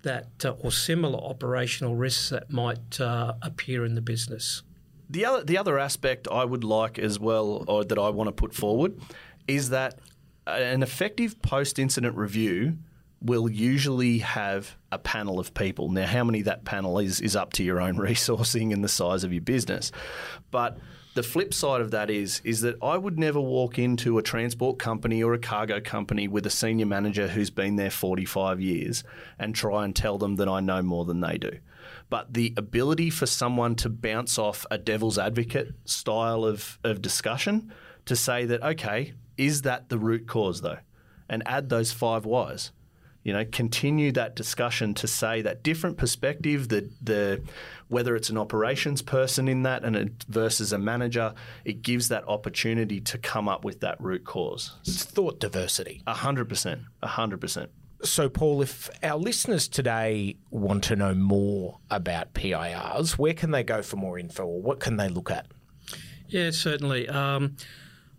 that 0.03 0.45
uh, 0.45 0.51
or 0.59 0.71
similar 0.71 1.19
operational 1.19 1.95
risks 1.95 2.29
that 2.29 2.51
might 2.51 2.99
uh, 2.99 3.33
appear 3.41 3.85
in 3.85 3.95
the 3.95 4.01
business. 4.01 4.63
The 5.09 5.25
other 5.25 5.43
the 5.43 5.57
other 5.57 5.79
aspect 5.79 6.27
I 6.29 6.43
would 6.43 6.63
like 6.63 6.99
as 6.99 7.19
well, 7.19 7.63
or 7.67 7.83
that 7.83 7.97
I 7.97 8.09
want 8.09 8.27
to 8.27 8.31
put 8.31 8.53
forward, 8.53 8.99
is 9.47 9.69
that 9.69 9.99
an 10.45 10.83
effective 10.83 11.41
post 11.41 11.79
incident 11.79 12.15
review 12.15 12.77
will 13.21 13.49
usually 13.49 14.19
have 14.19 14.75
a 14.91 14.99
panel 14.99 15.39
of 15.39 15.53
people. 15.53 15.89
Now, 15.89 16.05
how 16.05 16.23
many 16.23 16.41
that 16.43 16.65
panel 16.65 16.99
is 16.99 17.21
is 17.21 17.35
up 17.35 17.53
to 17.53 17.63
your 17.63 17.81
own 17.81 17.95
resourcing 18.09 18.73
and 18.73 18.83
the 18.83 18.89
size 18.89 19.23
of 19.23 19.33
your 19.33 19.41
business, 19.41 19.91
but 20.51 20.77
the 21.17 21.23
flip 21.23 21.51
side 21.51 21.81
of 21.81 21.89
that 21.89 22.11
is 22.11 22.41
is 22.43 22.61
that 22.61 22.77
I 22.79 22.95
would 22.95 23.17
never 23.17 23.41
walk 23.41 23.79
into 23.79 24.19
a 24.19 24.21
transport 24.21 24.77
company 24.77 25.23
or 25.23 25.33
a 25.33 25.39
cargo 25.39 25.81
company 25.81 26.27
with 26.27 26.45
a 26.45 26.51
senior 26.51 26.85
manager 26.85 27.27
who's 27.27 27.49
been 27.49 27.75
there 27.75 27.89
45 27.89 28.61
years 28.61 29.03
and 29.39 29.55
try 29.55 29.83
and 29.83 29.95
tell 29.95 30.19
them 30.19 30.35
that 30.35 30.47
I 30.47 30.59
know 30.59 30.83
more 30.83 31.05
than 31.05 31.21
they 31.21 31.39
do. 31.39 31.57
But 32.11 32.35
the 32.35 32.53
ability 32.55 33.09
for 33.09 33.25
someone 33.25 33.73
to 33.77 33.89
bounce 33.89 34.37
off 34.37 34.63
a 34.69 34.77
devil's 34.77 35.17
advocate 35.17 35.73
style 35.85 36.45
of, 36.45 36.77
of 36.83 37.01
discussion 37.01 37.73
to 38.05 38.15
say 38.15 38.45
that, 38.45 38.61
okay, 38.61 39.15
is 39.37 39.63
that 39.63 39.89
the 39.89 39.97
root 39.97 40.27
cause 40.27 40.61
though? 40.61 40.77
And 41.27 41.41
add 41.47 41.69
those 41.69 41.91
five 41.91 42.27
whys 42.27 42.71
you 43.27 43.33
know, 43.33 43.43
continue 43.43 44.13
that 44.13 44.37
discussion 44.37 44.93
to 44.93 45.05
say 45.05 45.41
that 45.41 45.61
different 45.61 45.97
perspective, 45.97 46.69
the 46.69 46.89
the 47.01 47.41
whether 47.89 48.15
it's 48.15 48.29
an 48.29 48.37
operations 48.37 49.01
person 49.01 49.49
in 49.49 49.63
that 49.63 49.83
and 49.83 49.97
it, 49.97 50.25
versus 50.29 50.71
a 50.71 50.77
manager, 50.77 51.33
it 51.65 51.81
gives 51.81 52.07
that 52.07 52.25
opportunity 52.25 53.01
to 53.01 53.17
come 53.17 53.49
up 53.49 53.65
with 53.65 53.81
that 53.81 53.99
root 53.99 54.23
cause. 54.23 54.77
It's 54.85 55.03
thought 55.03 55.41
diversity. 55.41 56.03
A 56.07 56.13
hundred 56.13 56.47
percent. 56.47 56.83
A 57.03 57.07
hundred 57.07 57.41
percent. 57.41 57.69
So, 58.01 58.29
Paul, 58.29 58.61
if 58.61 58.89
our 59.03 59.17
listeners 59.17 59.67
today 59.67 60.37
want 60.49 60.85
to 60.85 60.95
know 60.95 61.13
more 61.13 61.79
about 61.91 62.33
PIRs, 62.33 63.17
where 63.17 63.33
can 63.33 63.51
they 63.51 63.63
go 63.63 63.81
for 63.81 63.97
more 63.97 64.17
info 64.17 64.45
or 64.45 64.61
what 64.61 64.79
can 64.79 64.95
they 64.95 65.09
look 65.09 65.29
at? 65.31 65.47
Yeah, 66.29 66.51
certainly. 66.51 67.09
Um, 67.09 67.57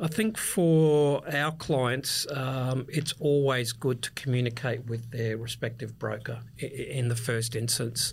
I 0.00 0.06
think 0.06 0.38
for 0.38 1.22
our 1.28 1.50
clients, 1.52 2.24
um, 2.30 2.86
it's 2.88 3.14
always 3.18 3.72
good 3.72 4.00
to 4.02 4.12
communicate 4.12 4.86
with 4.86 5.10
their 5.10 5.36
respective 5.36 5.98
broker 5.98 6.40
in 6.58 7.08
the 7.08 7.16
first 7.16 7.56
instance. 7.56 8.12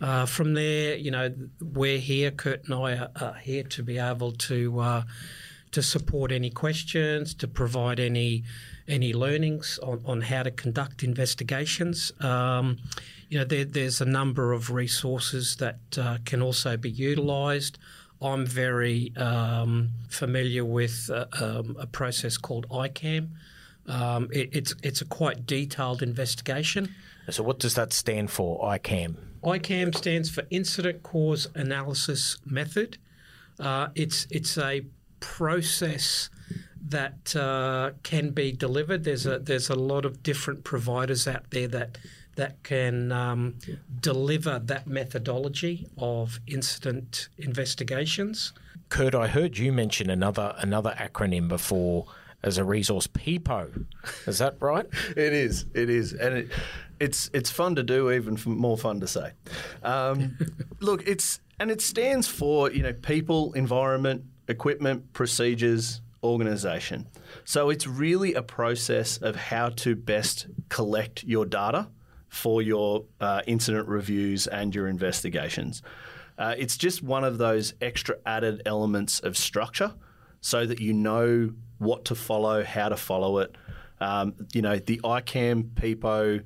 Uh, 0.00 0.26
from 0.26 0.54
there, 0.54 0.96
you 0.96 1.10
know, 1.10 1.32
we're 1.60 1.98
here. 1.98 2.32
Kurt 2.32 2.64
and 2.64 2.74
I 2.74 2.96
are, 2.96 3.10
are 3.20 3.34
here 3.34 3.62
to 3.64 3.82
be 3.82 3.98
able 3.98 4.32
to 4.32 4.80
uh, 4.80 5.02
to 5.70 5.82
support 5.82 6.32
any 6.32 6.50
questions, 6.50 7.32
to 7.34 7.46
provide 7.46 8.00
any 8.00 8.42
any 8.88 9.12
learnings 9.12 9.78
on, 9.84 10.02
on 10.04 10.22
how 10.22 10.42
to 10.42 10.50
conduct 10.50 11.04
investigations. 11.04 12.12
Um, 12.20 12.78
you 13.28 13.38
know, 13.38 13.44
there, 13.44 13.64
there's 13.64 14.00
a 14.00 14.04
number 14.04 14.52
of 14.52 14.70
resources 14.72 15.56
that 15.56 15.78
uh, 15.96 16.18
can 16.24 16.42
also 16.42 16.76
be 16.76 16.90
utilised. 16.90 17.78
I'm 18.22 18.46
very 18.46 19.12
um, 19.16 19.90
familiar 20.08 20.64
with 20.64 21.10
uh, 21.12 21.26
um, 21.40 21.76
a 21.80 21.86
process 21.86 22.36
called 22.36 22.68
ICAM. 22.68 23.30
Um, 23.86 24.28
it, 24.32 24.50
it's 24.52 24.74
it's 24.82 25.00
a 25.00 25.06
quite 25.06 25.46
detailed 25.46 26.02
investigation. 26.02 26.94
So, 27.30 27.42
what 27.42 27.58
does 27.58 27.74
that 27.74 27.92
stand 27.92 28.30
for? 28.30 28.60
ICAM. 28.62 29.16
ICAM 29.42 29.96
stands 29.96 30.28
for 30.28 30.44
Incident 30.50 31.02
Cause 31.02 31.48
Analysis 31.54 32.36
Method. 32.44 32.98
Uh, 33.58 33.88
it's 33.94 34.26
it's 34.30 34.58
a 34.58 34.82
process 35.20 36.28
that 36.88 37.34
uh, 37.36 37.92
can 38.02 38.30
be 38.30 38.52
delivered. 38.52 39.04
There's 39.04 39.26
a 39.26 39.38
there's 39.38 39.70
a 39.70 39.74
lot 39.74 40.04
of 40.04 40.22
different 40.22 40.64
providers 40.64 41.26
out 41.26 41.50
there 41.50 41.68
that 41.68 41.98
that 42.36 42.62
can 42.62 43.12
um, 43.12 43.56
deliver 44.00 44.58
that 44.58 44.86
methodology 44.86 45.88
of 45.98 46.40
incident 46.46 47.28
investigations. 47.38 48.52
Kurt, 48.88 49.14
I 49.14 49.28
heard 49.28 49.58
you 49.58 49.72
mention 49.72 50.10
another 50.10 50.54
another 50.58 50.94
acronym 50.98 51.48
before 51.48 52.06
as 52.42 52.58
a 52.58 52.64
resource, 52.64 53.06
PEEPO. 53.06 53.84
Is 54.26 54.38
that 54.38 54.56
right? 54.60 54.86
it 55.10 55.32
is. 55.32 55.66
It 55.74 55.90
is, 55.90 56.12
and 56.12 56.38
it, 56.38 56.50
it's 56.98 57.30
it's 57.32 57.50
fun 57.50 57.74
to 57.76 57.82
do, 57.82 58.10
even 58.10 58.38
more 58.46 58.78
fun 58.78 59.00
to 59.00 59.06
say. 59.06 59.32
Um, 59.82 60.38
look, 60.80 61.06
it's 61.06 61.40
and 61.58 61.70
it 61.70 61.80
stands 61.80 62.26
for 62.26 62.70
you 62.70 62.82
know 62.82 62.92
people, 62.92 63.52
environment, 63.52 64.24
equipment, 64.48 65.12
procedures, 65.12 66.00
organisation. 66.22 67.06
So 67.44 67.70
it's 67.70 67.86
really 67.86 68.34
a 68.34 68.42
process 68.42 69.18
of 69.18 69.36
how 69.36 69.70
to 69.70 69.94
best 69.94 70.46
collect 70.68 71.24
your 71.24 71.46
data 71.46 71.88
for 72.30 72.62
your 72.62 73.04
uh, 73.20 73.42
incident 73.46 73.86
reviews 73.88 74.46
and 74.46 74.74
your 74.74 74.88
investigations. 74.88 75.82
Uh, 76.38 76.54
it's 76.56 76.78
just 76.78 77.02
one 77.02 77.22
of 77.22 77.36
those 77.36 77.74
extra 77.82 78.16
added 78.24 78.62
elements 78.64 79.20
of 79.20 79.36
structure 79.36 79.92
so 80.40 80.64
that 80.64 80.80
you 80.80 80.94
know 80.94 81.52
what 81.78 82.06
to 82.06 82.14
follow, 82.14 82.64
how 82.64 82.88
to 82.88 82.96
follow 82.96 83.38
it. 83.38 83.54
Um, 84.00 84.34
you 84.54 84.62
know, 84.62 84.78
the 84.78 84.98
ICAM 85.04 85.74
PEEPO, 85.74 86.42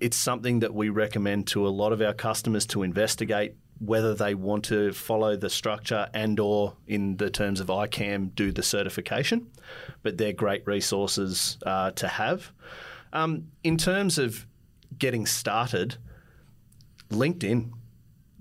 it's 0.00 0.16
something 0.16 0.60
that 0.60 0.74
we 0.74 0.88
recommend 0.88 1.46
to 1.48 1.68
a 1.68 1.70
lot 1.70 1.92
of 1.92 2.00
our 2.00 2.14
customers 2.14 2.66
to 2.66 2.82
investigate 2.82 3.54
whether 3.78 4.12
they 4.14 4.34
want 4.34 4.64
to 4.64 4.92
follow 4.92 5.36
the 5.36 5.48
structure 5.48 6.08
and 6.12 6.40
or 6.40 6.74
in 6.88 7.16
the 7.18 7.30
terms 7.30 7.60
of 7.60 7.68
ICAM 7.68 8.34
do 8.34 8.50
the 8.50 8.62
certification. 8.62 9.46
But 10.02 10.18
they're 10.18 10.32
great 10.32 10.66
resources 10.66 11.58
uh, 11.64 11.92
to 11.92 12.08
have. 12.08 12.50
Um, 13.12 13.52
in 13.62 13.76
terms 13.76 14.18
of 14.18 14.47
getting 14.96 15.26
started, 15.26 15.96
LinkedIn. 17.10 17.70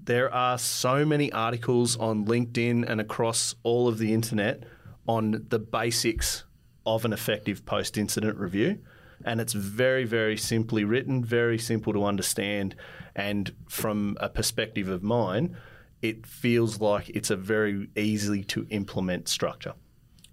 There 0.04 0.34
are 0.34 0.58
so 0.58 1.06
many 1.06 1.32
articles 1.32 1.98
on 1.98 2.26
LinkedIn 2.26 2.88
and 2.88 3.02
across 3.02 3.56
all 3.64 3.88
of 3.88 3.98
the 3.98 4.14
internet 4.14 4.64
on 5.08 5.45
the 5.50 5.60
basics 5.60 6.43
of 6.86 7.04
an 7.04 7.12
effective 7.14 7.66
post 7.66 7.98
incident 7.98 8.38
review. 8.38 8.80
And 9.26 9.41
it's 9.41 9.54
very, 9.54 10.06
very 10.06 10.38
simply 10.38 10.84
written, 10.84 11.24
very 11.24 11.58
simple 11.58 11.91
to 11.93 12.06
understand. 12.06 12.76
And 13.16 13.54
from 13.68 14.16
a 14.20 14.30
perspective 14.30 14.88
of 14.88 15.04
mine, 15.04 15.58
it 16.02 16.26
feels 16.26 16.80
like 16.80 17.10
it's 17.10 17.30
a 17.30 17.36
very 17.36 17.89
easy 17.95 18.43
to 18.45 18.68
implement 18.70 19.28
structure. 19.28 19.74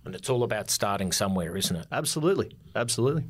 And 0.05 0.15
it's 0.15 0.29
all 0.29 0.43
about 0.43 0.71
starting 0.71 1.13
somewhere, 1.13 1.57
isn't 1.57 1.75
it? 1.75 1.87
Absolutely. 1.91 2.57
Absolutely. 2.77 3.25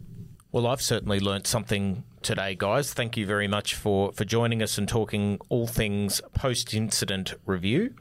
Well, 0.55 0.69
I've 0.69 0.81
certainly 0.81 1.19
learnt 1.19 1.49
something 1.49 2.05
today, 2.23 2.55
guys. 2.55 2.95
Thank 2.95 3.17
you 3.17 3.27
very 3.27 3.49
much 3.49 3.75
for, 3.75 4.13
for 4.13 4.25
joining 4.25 4.63
us 4.63 4.79
and 4.79 4.89
talking 4.89 5.41
all 5.49 5.67
things 5.67 6.21
post 6.33 6.73
incident 6.73 7.35
review. 7.45 7.93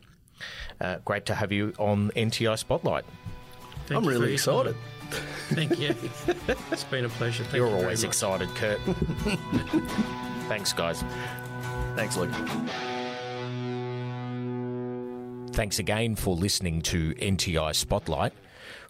Uh, 0.79 0.97
great 1.03 1.25
to 1.25 1.33
have 1.33 1.51
you 1.51 1.73
on 1.79 2.11
NTI 2.11 2.59
Spotlight. 2.59 3.05
Thank 3.87 3.97
I'm 3.97 4.07
really 4.07 4.33
excited. 4.33 4.75
Thank 5.49 5.79
you. 5.79 5.95
it's 6.71 6.83
been 6.83 7.05
a 7.05 7.09
pleasure. 7.09 7.43
Thank 7.43 7.55
You're 7.55 7.69
you 7.69 7.75
always 7.75 8.03
excited, 8.03 8.47
Kurt. 8.49 8.79
Thanks, 10.47 10.73
guys. 10.73 11.03
Thanks, 11.95 12.17
Luke. 12.17 12.29
Thanks 15.53 15.79
again 15.79 16.15
for 16.15 16.35
listening 16.35 16.83
to 16.83 17.15
NTI 17.15 17.73
Spotlight. 17.73 18.33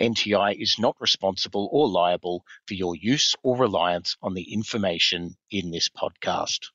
NTI 0.00 0.60
is 0.60 0.76
not 0.80 0.96
responsible 1.00 1.68
or 1.70 1.88
liable 1.88 2.44
for 2.66 2.74
your 2.74 2.96
use 2.96 3.36
or 3.44 3.56
reliance 3.56 4.16
on 4.20 4.34
the 4.34 4.52
information 4.52 5.36
in 5.52 5.70
this 5.70 5.88
podcast. 5.88 6.70